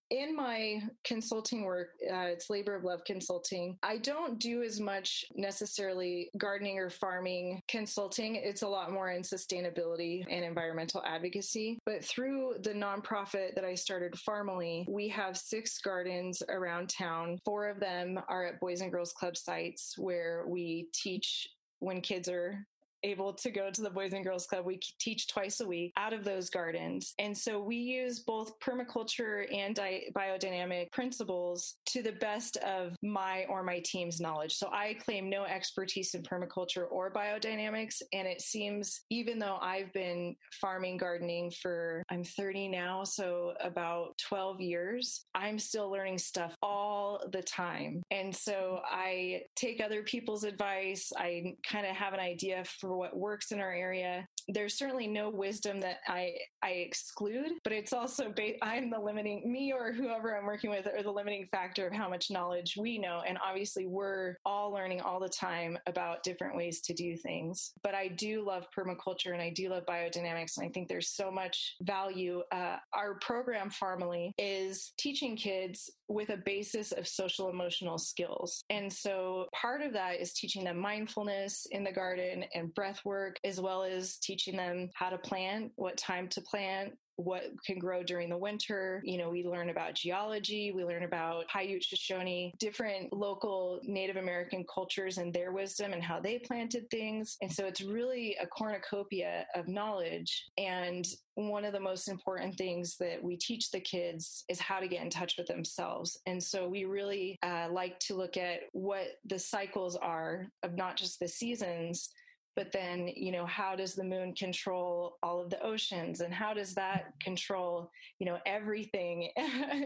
in 0.10 0.36
my 0.36 0.82
consulting 1.04 1.64
work, 1.64 1.90
uh, 2.12 2.28
it's 2.28 2.50
labor 2.50 2.76
of 2.76 2.84
love 2.84 3.02
consulting. 3.06 3.78
I 3.84 3.98
don't 3.98 4.40
do 4.40 4.64
as 4.64 4.80
much 4.80 5.26
necessarily 5.36 6.30
gardening 6.38 6.80
or 6.80 6.90
farming 6.90 7.62
consulting. 7.68 8.36
It's 8.36 8.62
a 8.62 8.68
lot 8.68 8.92
more 8.92 9.12
in 9.12 9.22
sustainability 9.22 10.24
and 10.30 10.44
environmental 10.44 11.04
advocacy. 11.06 11.80
But 11.86 12.04
through 12.04 12.56
the 12.64 12.74
nonprofit 12.74 13.56
that 13.56 13.66
I 13.66 13.76
started, 13.76 14.14
Farmily, 14.14 14.86
we 14.90 15.08
have 15.10 15.38
six 15.38 15.80
gardens 15.80 16.42
around 16.50 16.90
town. 16.90 17.40
Four 17.46 17.70
of 17.70 17.80
them 17.80 18.20
are 18.28 18.46
at 18.46 18.60
Boys 18.60 18.82
and 18.82 18.92
Girls 18.92 19.14
Club 19.14 19.38
sites 19.38 19.96
where 19.98 20.46
we 20.48 20.88
teach 20.94 21.48
when 21.80 22.00
kids 22.02 22.30
are 22.30 22.66
able 23.04 23.34
to 23.34 23.52
go 23.52 23.70
to 23.72 23.82
the 23.82 23.90
Boys 23.90 24.14
and 24.14 24.24
Girls 24.24 24.46
Club. 24.46 24.66
We 24.66 24.80
teach 25.00 25.28
twice 25.28 25.60
a 25.60 25.68
week 25.68 25.94
out 25.98 26.14
of 26.14 26.24
those 26.24 26.50
gardens. 26.50 27.14
And 27.20 27.38
so 27.38 27.60
we 27.60 27.76
use 27.76 28.20
both 28.20 28.60
permaculture 28.60 29.46
and 29.54 29.76
di- 29.76 30.10
biodynamic 30.16 30.92
principles 30.92 31.76
to 31.88 32.02
the 32.02 32.14
best 32.14 32.58
of 32.58 32.96
my 33.02 33.46
or 33.50 33.64
my 33.64 33.82
team's 33.84 34.20
knowledge. 34.20 34.56
So 34.56 34.70
I 34.72 34.96
claim 34.96 35.30
no 35.30 35.44
expertise 35.44 36.14
in 36.14 36.24
permaculture 36.24 36.86
or 36.90 37.12
biodynamics. 37.12 38.02
And 38.14 38.28
it 38.28 38.42
seems, 38.42 39.02
even 39.10 39.40
though 39.40 39.58
I've 39.62 39.92
been 39.94 40.36
farming 40.60 40.98
gardening 40.98 41.52
for, 41.52 42.04
I'm 42.10 42.24
30 42.24 42.70
now, 42.70 43.04
so 43.04 43.54
about 43.60 44.18
12 44.28 44.62
years, 44.62 45.26
I'm 45.36 45.60
still 45.60 45.90
learning 45.90 46.18
stuff 46.18 46.56
all 46.62 47.24
the 47.32 47.42
time. 47.42 48.04
And 48.12 48.36
so 48.36 48.82
I 48.90 49.42
take 49.56 49.82
other 49.82 50.04
people's 50.04 50.44
advice. 50.44 51.12
I 51.18 51.56
kind 51.68 51.86
of 51.86 51.96
have 51.96 52.14
an 52.14 52.20
idea 52.20 52.64
for 52.80 52.91
for 52.92 52.98
what 52.98 53.16
works 53.16 53.54
in 53.54 53.62
our 53.62 53.72
area. 53.72 54.28
There's 54.50 54.78
certainly 54.78 55.08
no 55.08 55.30
wisdom 55.30 55.80
that 55.80 56.00
I 56.10 56.34
I 56.62 56.72
exclude, 56.72 57.52
but 57.64 57.72
it's 57.72 57.94
also 57.94 58.34
ba- 58.36 58.62
I'm 58.62 58.90
the 58.90 59.00
limiting 59.00 59.50
me 59.50 59.72
or 59.72 59.94
whoever 59.94 60.38
I'm 60.38 60.46
working 60.46 60.70
with 60.72 60.88
or 60.88 61.02
the 61.02 61.12
limiting 61.12 61.46
factor 61.46 61.88
of 61.88 61.94
how 61.94 62.10
much 62.10 62.30
knowledge 62.30 62.76
we 62.78 62.98
know. 62.98 63.22
And 63.26 63.38
obviously, 63.42 63.86
we're 63.86 64.36
all 64.46 64.74
learning 64.74 65.00
all 65.00 65.22
the 65.22 65.30
time 65.30 65.78
about 65.88 66.24
different 66.24 66.58
ways 66.58 66.82
to 66.82 66.94
do 66.94 67.16
things. 67.16 67.72
But 67.82 67.96
I 67.96 68.10
do 68.10 68.46
love 68.46 68.66
permaculture 68.78 69.32
and 69.32 69.42
I 69.42 69.52
do 69.56 69.70
love 69.70 69.84
biodynamics, 69.90 70.58
and 70.58 70.68
I 70.68 70.70
think 70.74 70.90
there's 70.90 71.16
so 71.16 71.32
much 71.32 71.76
value. 71.84 72.42
Uh, 72.52 72.76
our 72.94 73.16
program, 73.22 73.70
Farmily, 73.70 74.32
is 74.38 74.92
teaching 74.98 75.38
kids 75.38 75.90
with 76.14 76.30
a 76.30 76.38
basis 76.38 76.92
of 76.92 77.08
social 77.08 77.50
emotional 77.50 77.98
skills, 77.98 78.64
and 78.70 78.92
so 78.92 79.48
part 79.54 79.82
of 79.82 79.94
that 79.94 80.20
is 80.20 80.34
teaching 80.34 80.64
them 80.64 80.78
mindfulness 80.78 81.68
in 81.72 81.84
the 81.84 81.92
garden 81.92 82.44
and 82.54 82.74
breath 82.74 83.02
work, 83.06 83.38
as 83.44 83.60
well 83.60 83.84
as 83.84 84.18
teaching 84.18 84.58
them 84.58 84.90
how 84.94 85.10
to 85.10 85.18
plant, 85.18 85.72
what 85.76 85.98
time 85.98 86.28
to 86.30 86.42
plant, 86.42 86.94
what 87.18 87.44
can 87.66 87.80
grow 87.80 88.04
during 88.04 88.30
the 88.30 88.38
winter. 88.38 89.02
You 89.06 89.18
know, 89.18 89.30
we 89.30 89.44
learn 89.46 89.70
about 89.70 89.96
geology, 89.96 90.72
we 90.72 90.84
learn 90.84 91.04
about 91.04 91.48
Paiute 91.48 91.84
Shoshone, 91.84 92.54
different 92.60 93.14
local 93.14 93.80
Native 93.84 94.18
American 94.18 94.66
cultures 94.74 95.18
and 95.18 95.34
their 95.34 95.52
wisdom 95.52 95.94
and 95.94 96.04
how 96.04 96.20
they 96.20 96.40
planted 96.40 96.90
things. 96.90 97.38
And 97.42 97.52
so 97.52 97.66
it's 97.66 97.82
really 97.82 98.38
a 98.42 98.48
cornucopia 98.48 99.46
of 99.56 99.68
knowledge. 99.68 100.46
And 100.58 101.06
one 101.36 101.66
of 101.66 101.74
the 101.74 101.80
most 101.80 102.08
important 102.08 102.58
things 102.58 102.98
that 102.98 103.24
we 103.24 103.38
teach 103.38 103.72
the 103.72 103.80
kids 103.80 104.44
is 104.50 104.60
how 104.60 104.80
to 104.80 104.88
get 104.88 105.02
in 105.02 105.10
touch 105.10 105.36
with 105.38 105.48
themselves. 105.48 106.20
And 106.26 106.42
so 106.42 106.68
we 106.68 106.86
really 106.86 107.38
uh, 107.44 107.68
like 107.72 108.00
to 108.00 108.16
look 108.16 108.38
at 108.38 108.62
what 108.74 109.08
the 109.26 109.40
cycles 109.40 109.96
are 109.96 110.48
of 110.64 110.76
not 110.76 110.98
just 110.98 111.20
the 111.20 111.28
seasons, 111.28 112.10
but 112.56 112.72
then 112.72 113.10
you 113.16 113.32
know 113.32 113.46
how 113.46 113.76
does 113.76 113.96
the 113.96 114.04
moon 114.04 114.34
control 114.34 115.18
all 115.24 115.42
of 115.42 115.50
the 115.50 115.62
oceans? 115.62 116.22
And 116.22 116.34
how 116.34 116.54
does 116.54 116.74
that 116.76 117.14
control 117.22 117.92
you 118.20 118.26
know 118.26 118.40
everything 118.46 119.30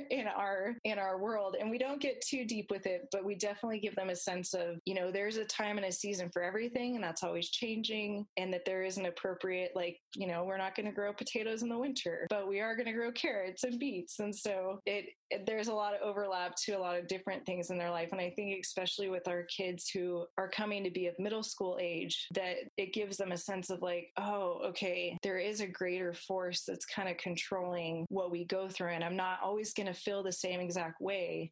in 0.09 0.27
our 0.27 0.75
in 0.83 0.99
our 0.99 1.19
world? 1.19 1.55
And 1.59 1.69
we 1.69 1.77
don't 1.77 2.01
get 2.01 2.21
too 2.21 2.45
deep 2.45 2.67
with 2.69 2.85
it 2.85 3.07
but 3.11 3.23
we 3.23 3.35
definitely 3.35 3.79
give 3.79 3.95
them 3.95 4.09
a 4.09 4.15
sense 4.15 4.53
of 4.53 4.77
you 4.85 4.93
know 4.93 5.11
there's 5.11 5.37
a 5.37 5.45
time 5.45 5.77
and 5.77 5.85
a 5.85 5.91
season 5.91 6.29
for 6.31 6.43
everything 6.43 6.95
and 6.95 7.03
that's 7.03 7.23
always 7.23 7.49
changing 7.49 8.25
and 8.37 8.53
that 8.53 8.65
there 8.65 8.83
is 8.83 8.97
an 8.97 9.05
appropriate 9.05 9.71
like 9.75 9.99
you 10.15 10.27
know 10.27 10.43
we're 10.43 10.57
not 10.57 10.75
going 10.75 10.85
to 10.85 10.91
grow 10.91 11.13
potatoes 11.13 11.61
in 11.61 11.69
the 11.69 11.77
winter 11.77 12.27
but 12.29 12.47
we 12.47 12.59
are 12.59 12.75
going 12.75 12.85
to 12.85 12.93
grow 12.93 13.11
carrots 13.11 13.63
and 13.63 13.79
beets. 13.79 14.19
And 14.19 14.35
so 14.35 14.81
it, 14.85 15.05
there's 15.45 15.67
a 15.67 15.73
lot 15.73 15.93
of 15.93 16.01
overlap 16.01 16.55
to 16.55 16.73
a 16.73 16.79
lot 16.79 16.97
of 16.97 17.07
different 17.07 17.45
things 17.45 17.69
in 17.69 17.77
their 17.77 17.89
life 17.89 18.09
and 18.11 18.21
i 18.21 18.29
think 18.35 18.59
especially 18.61 19.09
with 19.09 19.27
our 19.27 19.43
kids 19.43 19.89
who 19.89 20.25
are 20.37 20.49
coming 20.49 20.83
to 20.83 20.91
be 20.91 21.07
of 21.07 21.15
middle 21.19 21.43
school 21.43 21.77
age 21.81 22.27
that 22.33 22.57
it 22.77 22.93
gives 22.93 23.17
them 23.17 23.31
a 23.31 23.37
sense 23.37 23.69
of 23.69 23.81
like, 23.81 24.11
oh, 24.17 24.61
okay, 24.65 25.17
there 25.23 25.37
is 25.37 25.61
a 25.61 25.67
greater 25.67 26.13
force 26.13 26.63
that's 26.67 26.85
kind 26.85 27.09
of 27.09 27.17
controlling 27.17 28.05
what 28.09 28.31
we 28.31 28.45
go 28.45 28.67
through. 28.67 28.89
And 28.89 29.03
I'm 29.03 29.15
not 29.15 29.39
always 29.43 29.73
going 29.73 29.87
to 29.87 29.93
feel 29.93 30.23
the 30.23 30.31
same 30.31 30.59
exact 30.59 31.01
way. 31.01 31.51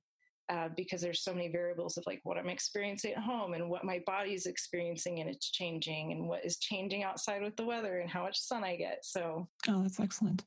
Uh, 0.50 0.68
because 0.76 1.00
there's 1.00 1.24
so 1.24 1.34
many 1.34 1.48
variables 1.48 1.98
of 1.98 2.04
like 2.06 2.20
what 2.24 2.38
I'm 2.38 2.50
experiencing 2.50 3.14
at 3.14 3.24
home 3.24 3.54
and 3.54 3.70
what 3.70 3.86
my 3.86 4.02
body's 4.06 4.46
experiencing 4.46 5.22
and 5.22 5.30
it's 5.30 5.50
changing 5.50 6.12
and 6.12 6.28
what 6.28 6.46
is 6.46 6.58
changing 6.58 7.02
outside 7.02 7.42
with 7.42 7.56
the 7.56 7.66
weather 7.66 8.00
and 8.00 8.10
how 8.10 8.24
much 8.24 8.38
sun 8.38 8.62
I 8.62 8.76
get. 8.76 9.00
So, 9.04 9.48
oh, 9.70 9.82
that's 9.82 10.02
excellent. 10.02 10.44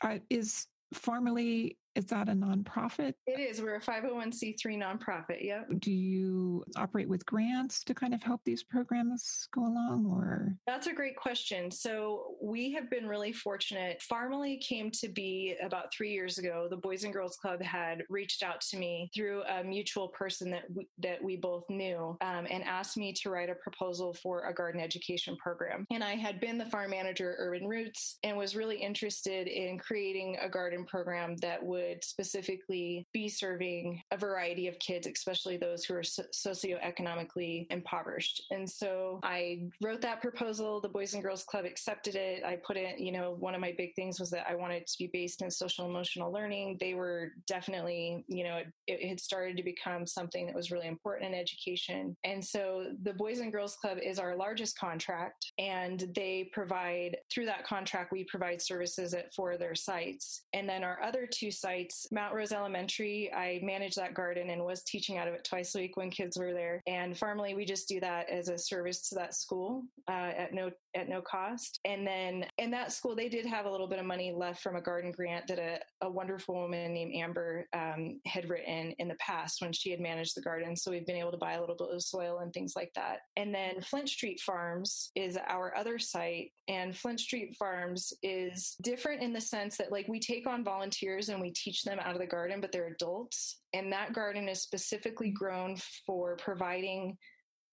Uh, 0.00 0.18
is 0.30 0.68
Farmily 0.94 1.76
is 1.94 2.06
that 2.06 2.28
a 2.28 2.32
nonprofit? 2.32 3.14
It 3.26 3.40
is. 3.40 3.60
We're 3.60 3.76
a 3.76 3.80
501c3 3.80 4.56
nonprofit. 4.78 5.44
Yep. 5.44 5.68
Do 5.78 5.92
you 5.92 6.64
operate 6.76 7.08
with 7.08 7.24
grants 7.26 7.84
to 7.84 7.94
kind 7.94 8.14
of 8.14 8.22
help 8.22 8.40
these 8.44 8.62
programs 8.62 9.48
go 9.54 9.62
along 9.62 10.06
or? 10.06 10.54
That's 10.66 10.86
a 10.86 10.92
great 10.92 11.16
question. 11.16 11.70
So 11.70 12.34
we 12.42 12.72
have 12.72 12.90
been 12.90 13.06
really 13.06 13.32
fortunate. 13.32 14.02
Farmily 14.10 14.60
came 14.60 14.90
to 14.92 15.08
be 15.08 15.56
about 15.62 15.92
three 15.92 16.12
years 16.12 16.38
ago. 16.38 16.66
The 16.70 16.76
Boys 16.76 17.04
and 17.04 17.12
Girls 17.12 17.36
Club 17.36 17.60
had 17.62 18.04
reached 18.08 18.42
out 18.42 18.60
to 18.70 18.78
me 18.78 19.10
through 19.14 19.42
a 19.42 19.62
mutual 19.62 20.08
person 20.08 20.50
that 20.50 20.64
we, 20.74 20.88
that 20.98 21.22
we 21.22 21.36
both 21.36 21.64
knew 21.68 22.16
um, 22.22 22.46
and 22.50 22.64
asked 22.64 22.96
me 22.96 23.12
to 23.22 23.30
write 23.30 23.50
a 23.50 23.54
proposal 23.56 24.14
for 24.14 24.46
a 24.46 24.54
garden 24.54 24.80
education 24.80 25.36
program. 25.36 25.86
And 25.90 26.02
I 26.02 26.14
had 26.14 26.40
been 26.40 26.56
the 26.56 26.66
farm 26.66 26.90
manager 26.90 27.32
at 27.32 27.36
Urban 27.38 27.66
Roots 27.66 28.18
and 28.22 28.36
was 28.36 28.56
really 28.56 28.76
interested 28.76 29.46
in 29.46 29.78
creating 29.78 30.38
a 30.40 30.48
garden 30.48 30.84
program 30.84 31.36
that 31.36 31.62
would 31.62 31.81
would 31.82 32.04
specifically 32.04 33.06
be 33.12 33.28
serving 33.28 34.02
a 34.10 34.16
variety 34.16 34.68
of 34.68 34.78
kids, 34.78 35.06
especially 35.06 35.56
those 35.56 35.84
who 35.84 35.94
are 35.94 36.02
so- 36.02 36.24
socioeconomically 36.32 37.66
impoverished. 37.70 38.42
And 38.50 38.68
so 38.68 39.20
I 39.22 39.62
wrote 39.82 40.00
that 40.02 40.20
proposal. 40.20 40.80
The 40.80 40.88
Boys 40.88 41.14
and 41.14 41.22
Girls 41.22 41.44
Club 41.44 41.64
accepted 41.64 42.14
it. 42.14 42.44
I 42.44 42.56
put 42.56 42.76
it, 42.76 42.98
you 42.98 43.12
know, 43.12 43.36
one 43.38 43.54
of 43.54 43.60
my 43.60 43.74
big 43.76 43.94
things 43.94 44.20
was 44.20 44.30
that 44.30 44.46
I 44.48 44.54
wanted 44.54 44.86
to 44.86 44.98
be 44.98 45.08
based 45.12 45.42
in 45.42 45.50
social 45.50 45.86
emotional 45.86 46.32
learning. 46.32 46.78
They 46.80 46.94
were 46.94 47.32
definitely, 47.46 48.24
you 48.28 48.44
know, 48.44 48.56
it, 48.56 48.68
it 48.86 49.08
had 49.08 49.20
started 49.20 49.56
to 49.56 49.62
become 49.62 50.06
something 50.06 50.46
that 50.46 50.54
was 50.54 50.70
really 50.70 50.88
important 50.88 51.34
in 51.34 51.38
education. 51.38 52.16
And 52.24 52.44
so 52.44 52.86
the 53.02 53.14
Boys 53.14 53.40
and 53.40 53.52
Girls 53.52 53.76
Club 53.76 53.98
is 54.02 54.18
our 54.18 54.36
largest 54.36 54.78
contract, 54.78 55.52
and 55.58 56.04
they 56.14 56.50
provide, 56.52 57.16
through 57.30 57.46
that 57.46 57.66
contract, 57.66 58.12
we 58.12 58.24
provide 58.24 58.60
services 58.60 59.14
at 59.14 59.32
four 59.34 59.52
of 59.52 59.58
their 59.58 59.74
sites. 59.74 60.44
And 60.52 60.68
then 60.68 60.84
our 60.84 61.02
other 61.02 61.26
two 61.26 61.50
sites, 61.50 61.71
sites. 61.72 62.06
Mount 62.12 62.34
Rose 62.34 62.52
Elementary, 62.52 63.32
I 63.32 63.60
managed 63.62 63.96
that 63.96 64.14
garden 64.14 64.50
and 64.50 64.64
was 64.64 64.82
teaching 64.82 65.18
out 65.18 65.28
of 65.28 65.34
it 65.34 65.44
twice 65.44 65.74
a 65.74 65.78
week 65.78 65.96
when 65.96 66.10
kids 66.10 66.36
were 66.36 66.52
there. 66.52 66.82
And 66.86 67.14
Farmily, 67.14 67.56
we 67.56 67.64
just 67.64 67.88
do 67.88 68.00
that 68.00 68.28
as 68.28 68.48
a 68.48 68.58
service 68.58 69.08
to 69.08 69.14
that 69.16 69.34
school 69.34 69.84
uh, 70.08 70.32
at 70.36 70.52
no 70.52 70.70
at 70.94 71.08
no 71.08 71.22
cost. 71.22 71.80
And 71.84 72.06
then 72.06 72.44
in 72.58 72.70
that 72.72 72.92
school, 72.92 73.16
they 73.16 73.28
did 73.28 73.46
have 73.46 73.64
a 73.64 73.70
little 73.70 73.88
bit 73.88 73.98
of 73.98 74.04
money 74.04 74.32
left 74.36 74.62
from 74.62 74.76
a 74.76 74.80
garden 74.80 75.10
grant 75.10 75.46
that 75.46 75.58
a, 75.58 75.78
a 76.04 76.10
wonderful 76.10 76.54
woman 76.54 76.92
named 76.92 77.14
Amber 77.14 77.66
um, 77.72 78.20
had 78.26 78.50
written 78.50 78.94
in 78.98 79.08
the 79.08 79.14
past 79.14 79.62
when 79.62 79.72
she 79.72 79.90
had 79.90 80.00
managed 80.00 80.36
the 80.36 80.42
garden. 80.42 80.76
So 80.76 80.90
we've 80.90 81.06
been 81.06 81.16
able 81.16 81.30
to 81.30 81.38
buy 81.38 81.54
a 81.54 81.60
little 81.60 81.76
bit 81.76 81.88
of 81.90 82.02
soil 82.02 82.40
and 82.40 82.52
things 82.52 82.74
like 82.76 82.92
that. 82.94 83.20
And 83.36 83.54
then 83.54 83.80
Flint 83.80 84.10
Street 84.10 84.40
Farms 84.40 85.10
is 85.14 85.38
our 85.48 85.74
other 85.76 85.98
site. 85.98 86.50
And 86.68 86.96
Flint 86.96 87.20
Street 87.20 87.56
Farms 87.58 88.12
is 88.22 88.76
different 88.82 89.22
in 89.22 89.32
the 89.32 89.40
sense 89.40 89.76
that, 89.78 89.90
like, 89.90 90.06
we 90.08 90.20
take 90.20 90.46
on 90.46 90.62
volunteers 90.62 91.28
and 91.28 91.40
we 91.40 91.52
teach 91.62 91.82
them 91.82 91.98
out 92.00 92.14
of 92.14 92.20
the 92.20 92.26
garden, 92.26 92.60
but 92.60 92.72
they're 92.72 92.88
adults. 92.88 93.60
And 93.72 93.92
that 93.92 94.12
garden 94.12 94.48
is 94.48 94.62
specifically 94.62 95.30
grown 95.30 95.76
for 96.06 96.36
providing 96.36 97.16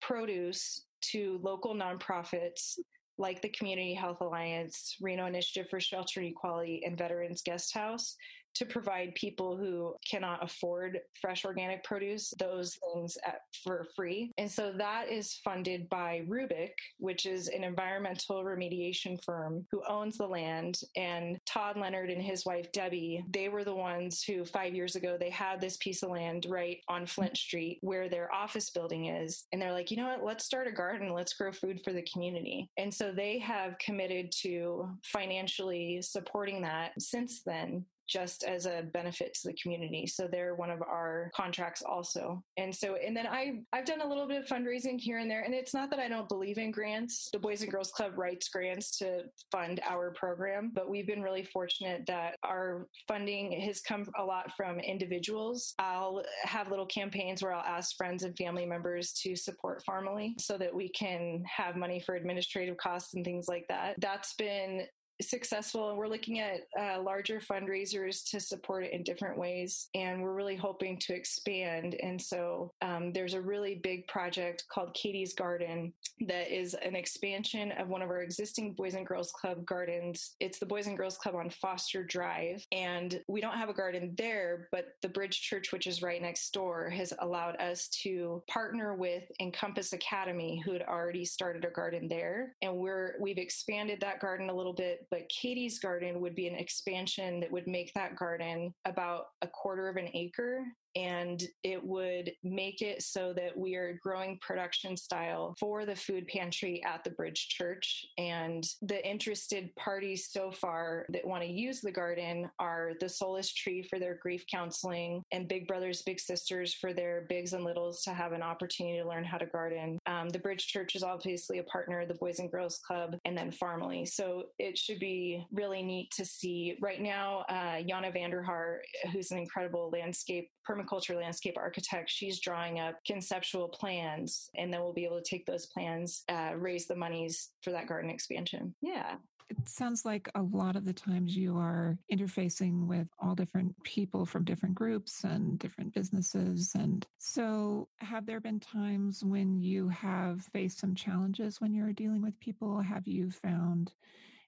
produce 0.01 0.86
to 1.12 1.39
local 1.41 1.75
nonprofits 1.75 2.77
like 3.17 3.41
the 3.41 3.50
Community 3.50 3.93
Health 3.93 4.22
Alliance, 4.22 4.96
Reno 5.01 5.25
Initiative 5.25 5.69
for 5.69 5.79
Shelter 5.79 6.22
and 6.22 6.29
Equality, 6.29 6.84
and 6.86 6.98
Veterans 6.98 7.41
Guest 7.41 7.74
House 7.74 8.15
to 8.56 8.65
provide 8.65 9.15
people 9.15 9.58
who 9.58 9.96
cannot 10.10 10.44
afford 10.44 11.00
fresh 11.22 11.46
organic 11.46 11.83
produce 11.83 12.33
those 12.40 12.77
things 12.94 13.18
at, 13.25 13.42
for 13.64 13.88
free. 13.96 14.31
And 14.38 14.51
so 14.51 14.74
that 14.77 15.09
is 15.09 15.40
funded 15.44 15.90
by 15.90 16.24
Rubik, 16.27 16.74
which 16.98 17.25
is 17.25 17.48
an 17.48 17.64
environmental 17.64 18.44
remediation 18.44 19.24
firm 19.24 19.66
who 19.72 19.81
owns 19.88 20.18
the 20.18 20.27
land. 20.27 20.81
And 20.96 21.40
Todd 21.46 21.77
Leonard 21.77 22.09
and 22.09 22.22
his 22.22 22.46
wife 22.46 22.72
Debbie, 22.72 23.24
they 23.29 23.50
were 23.50 23.64
the 23.64 23.75
ones 23.75 24.24
who 24.24 24.46
five 24.46 24.75
years 24.75 24.96
ago 24.96 25.18
they 25.20 25.29
had 25.29 25.62
this 25.62 25.77
piece 25.77 26.03
of 26.03 26.12
land 26.12 26.46
right 26.50 26.79
on 26.88 27.05
Flint 27.05 27.38
Street 27.38 27.79
where 27.81 28.09
their 28.09 28.33
office 28.33 28.70
building 28.70 29.07
is. 29.07 29.46
And 29.51 29.62
they're 29.62 29.74
like, 29.74 29.92
you 29.92 29.98
know 29.98 30.07
what, 30.07 30.24
let's 30.24 30.46
start 30.46 30.68
a 30.68 30.72
garden, 30.72 31.14
let's 31.14 31.33
grow 31.33 31.51
food 31.51 31.81
for 31.83 31.94
the 31.94 32.07
community. 32.12 32.70
And 32.77 32.94
so 32.94 33.12
they 33.12 33.40
have 33.40 33.77
committed 33.79 34.31
to 34.42 34.90
financially 35.03 36.01
supporting 36.01 36.62
that 36.62 36.92
since 37.00 37.42
then 37.46 37.85
just 38.09 38.43
as 38.43 38.65
a 38.65 38.83
benefit 38.93 39.33
to 39.35 39.48
the 39.48 39.53
community. 39.61 40.07
So 40.07 40.27
they're 40.27 40.55
one 40.55 40.72
of 40.72 40.81
our 40.81 41.31
contracts 41.35 41.81
also. 41.81 42.43
And 42.57 42.75
so, 42.75 42.95
and 42.95 43.15
then 43.15 43.27
I, 43.27 43.61
I've 43.72 43.85
done 43.85 44.01
a 44.01 44.07
little 44.07 44.27
bit 44.27 44.41
of 44.41 44.48
fundraising 44.48 45.00
here 45.00 45.19
and 45.19 45.29
there. 45.29 45.41
And 45.41 45.53
it's 45.53 45.74
not 45.74 45.89
that 45.91 46.00
I 46.00 46.07
don't 46.07 46.27
believe 46.27 46.57
in 46.57 46.72
grants. 46.72 47.29
The 47.31 47.39
Boys 47.39 47.61
and 47.61 47.72
Girls 47.72 47.91
Club 47.91 48.13
writes 48.17 48.50
grants 48.50 48.98
to 49.00 49.24
fund 49.51 49.79
our 49.87 50.11
program, 50.11 50.72
but 50.74 50.89
we've 50.89 51.07
been 51.07 51.22
really 51.22 51.43
fortunate 51.43 52.05
that 52.07 52.35
our 52.43 52.87
funding 53.07 53.51
has 53.61 53.81
come 53.81 54.05
a 54.17 54.24
lot 54.24 54.51
from 54.57 54.79
individuals. 54.79 55.74
I'll 55.79 56.24
have 56.43 56.69
little 56.69 56.85
campaigns 56.85 57.43
where 57.43 57.53
I'll 57.53 57.63
ask 57.63 57.95
friends 57.95 58.24
and 58.24 58.35
family 58.37 58.65
members 58.65 59.13
to 59.24 59.35
support 59.35 59.83
Farmily 59.87 60.39
so 60.39 60.57
that 60.57 60.74
we 60.74 60.89
can 60.89 61.43
have 61.45 61.75
money 61.75 62.00
for 62.00 62.15
administrative 62.15 62.77
costs 62.77 63.13
and 63.13 63.24
things 63.24 63.48
like 63.48 63.65
that. 63.69 63.95
That's 64.00 64.33
been 64.33 64.87
successful 65.22 65.90
and 65.90 65.98
we're 65.98 66.08
looking 66.08 66.40
at 66.40 66.62
uh, 66.79 67.01
larger 67.01 67.40
fundraisers 67.40 68.24
to 68.29 68.40
support 68.40 68.84
it 68.84 68.94
in 68.94 69.03
different 69.03 69.38
ways 69.38 69.90
and 69.96 70.22
we're 70.22 70.34
really 70.34 70.55
hoping 70.55 70.98
to 70.98 71.14
expand. 71.14 71.96
And 72.01 72.22
so 72.22 72.72
um, 72.82 73.12
there's 73.12 73.34
a 73.34 73.42
really 73.42 73.75
big 73.75 74.08
project 74.08 74.66
called 74.72 74.94
katie's 74.94 75.34
garden 75.34 75.94
that 76.27 76.53
is 76.53 76.74
an 76.74 76.96
expansion 76.96 77.72
of 77.74 77.88
one 77.88 78.01
of 78.01 78.10
our 78.10 78.22
existing 78.22 78.74
boys 78.74 78.96
and 78.96 79.05
girls 79.05 79.32
club 79.32 79.66
gardens. 79.66 80.36
It's 80.40 80.60
the 80.60 80.66
boys 80.66 80.88
and 80.88 80.98
girls 80.98 81.18
club 81.18 81.36
on 81.36 81.50
foster 81.50 82.03
drive 82.03 82.66
and 82.72 83.22
we 83.27 83.42
don't 83.42 83.58
have 83.58 83.70
a 83.70 83.74
garden 83.74 84.14
there 84.18 84.68
but 84.72 84.96
the 85.01 85.10
bridge 85.10 85.42
church 85.42 85.72
which 85.72 85.88
is 85.88 86.01
right 86.01 86.22
next 86.22 86.51
door 86.51 86.90
has 86.90 87.14
allowed 87.20 87.55
us 87.58 87.88
to 88.03 88.44
partner 88.48 88.96
with 88.96 89.24
encompass 89.40 89.94
academy 89.94 90.62
who 90.66 90.74
had 90.74 90.84
already 90.84 91.25
started 91.25 91.66
a 91.66 91.70
garden 91.70 92.08
there. 92.08 92.55
And 92.62 92.75
we're 92.75 93.16
we've 93.20 93.38
expanded 93.38 94.00
that 94.01 94.20
garden 94.20 94.50
a 94.50 94.53
little 94.53 94.74
bit 94.74 95.08
but 95.11 95.29
Katie's 95.29 95.79
garden 95.79 96.22
would 96.22 96.35
be 96.35 96.48
an 96.48 96.55
expansion 96.55 97.39
that 97.39 97.51
would 97.51 97.67
make 97.67 97.93
that 97.93 98.15
garden 98.15 98.74
about 98.85 99.25
a 99.41 99.48
quarter 99.48 99.89
of 99.89 99.98
an 99.98 100.09
acre 100.13 100.63
and 100.96 101.44
it 101.64 101.84
would 101.84 102.32
make 102.44 102.82
it 102.82 103.02
so 103.02 103.34
that 103.34 103.58
we 103.58 103.75
are 103.75 104.00
growing 104.02 104.40
production 104.42 104.98
style 104.98 105.56
for 105.60 105.86
the 105.86 105.96
food 105.96 106.28
pantry 106.28 106.82
at 106.86 107.04
the 107.04 107.10
Bridge 107.12 107.48
Church. 107.50 108.06
And 108.18 108.64
the 108.82 109.08
interested 109.08 109.75
parties 109.75 110.30
so 110.32 110.52
far 110.52 111.06
that 111.10 111.25
want 111.25 111.44
to 111.44 111.50
use 111.50 111.82
the 111.82 111.92
garden 111.92 112.50
are 112.60 112.92
the 113.00 113.10
Solace 113.10 113.54
Tree 113.54 113.84
for 113.84 114.00
their 114.00 114.18
grief 114.22 114.44
counseling 114.52 115.24
and 115.32 115.48
Big 115.48 115.68
Brothers 115.68 116.02
Big 116.02 116.20
Sisters 116.20 116.74
for 116.74 116.94
their 116.94 117.25
bigs 117.30 117.54
and 117.54 117.64
littles 117.64 118.02
to 118.04 118.14
have 118.14 118.32
an 118.32 118.42
opportunity 118.42 119.00
to 119.00 119.08
learn 119.08 119.24
how 119.24 119.38
to 119.38 119.46
garden. 119.46 120.00
Um, 120.06 120.30
the 120.30 120.40
Bridge 120.40 120.68
Church 120.68 120.96
is 120.96 121.04
obviously 121.04 121.60
a 121.60 121.64
partner, 121.64 122.06
the 122.06 122.14
Boys 122.16 122.40
and 122.40 122.52
Girls 122.52 122.80
Club, 122.86 123.16
and 123.25 123.38
then 123.38 123.52
Farmily. 123.52 124.08
So 124.08 124.44
it 124.58 124.78
should 124.78 125.00
be 125.00 125.46
really 125.52 125.84
neat 125.84 126.12
to 126.12 126.25
see. 126.25 126.78
Right 126.82 127.02
now, 127.02 127.46
uh, 127.50 127.82
Jana 127.88 128.12
Vanderhaar, 128.12 128.78
who's 129.12 129.32
an 129.32 129.38
incredible 129.38 129.90
landscape 129.92 130.50
permaculture 130.79 131.15
landscape 131.15 131.57
architect, 131.57 132.09
she's 132.09 132.39
drawing 132.39 132.79
up 132.79 132.96
conceptual 133.05 133.68
plans, 133.70 134.50
and 134.55 134.74
then 134.74 134.81
we'll 134.81 134.94
be 134.94 135.05
able 135.05 135.22
to 135.22 135.29
take 135.29 135.46
those 135.46 135.65
plans, 135.68 136.24
uh, 136.29 136.51
raise 136.55 136.87
the 136.87 136.96
monies 136.96 137.50
for 137.61 137.72
that 137.72 137.87
garden 137.87 138.09
expansion. 138.09 138.74
Yeah. 138.81 139.15
it 139.50 139.68
sounds 139.68 140.05
like 140.05 140.29
a 140.35 140.42
lot 140.44 140.75
of 140.75 140.85
the 140.85 140.94
times 140.94 141.35
you 141.35 141.57
are 141.57 141.98
interfacing 142.11 142.85
with 142.85 143.07
all 143.20 143.33
different 143.33 143.75
people 143.83 144.24
from 144.24 144.44
different 144.44 144.75
groups 144.75 145.24
and 145.24 145.57
different 145.57 145.92
businesses. 145.94 146.72
And 146.75 147.05
so, 147.18 147.87
have 147.98 148.27
there 148.27 148.39
been 148.39 148.59
times 148.59 149.24
when 149.24 149.57
you 149.59 149.89
have 149.89 150.44
faced 150.53 150.79
some 150.79 150.94
challenges 150.94 151.59
when 151.59 151.74
you're 151.74 151.94
dealing 151.94 152.22
with 152.22 152.39
people? 152.39 152.79
Have 152.79 153.07
you 153.07 153.31
found 153.31 153.92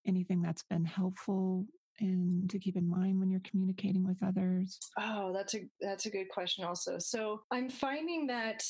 anything 0.06 0.41
that's 0.41 0.63
been 0.63 0.86
helpful 0.86 1.65
and 2.02 2.50
to 2.50 2.60
keep 2.60 2.76
in 2.76 2.88
mind 2.88 3.20
when 3.20 3.30
you're 3.30 3.42
communicating 3.50 4.06
with 4.06 4.18
others? 4.24 4.80
Oh, 5.00 5.32
that's 5.34 5.56
a 5.56 5.60
that's 5.80 6.06
a 6.06 6.10
good 6.10 6.30
question 6.30 6.66
also. 6.66 6.98
So, 7.00 7.42
I'm 7.52 7.70
finding 7.70 8.28
that 8.28 8.64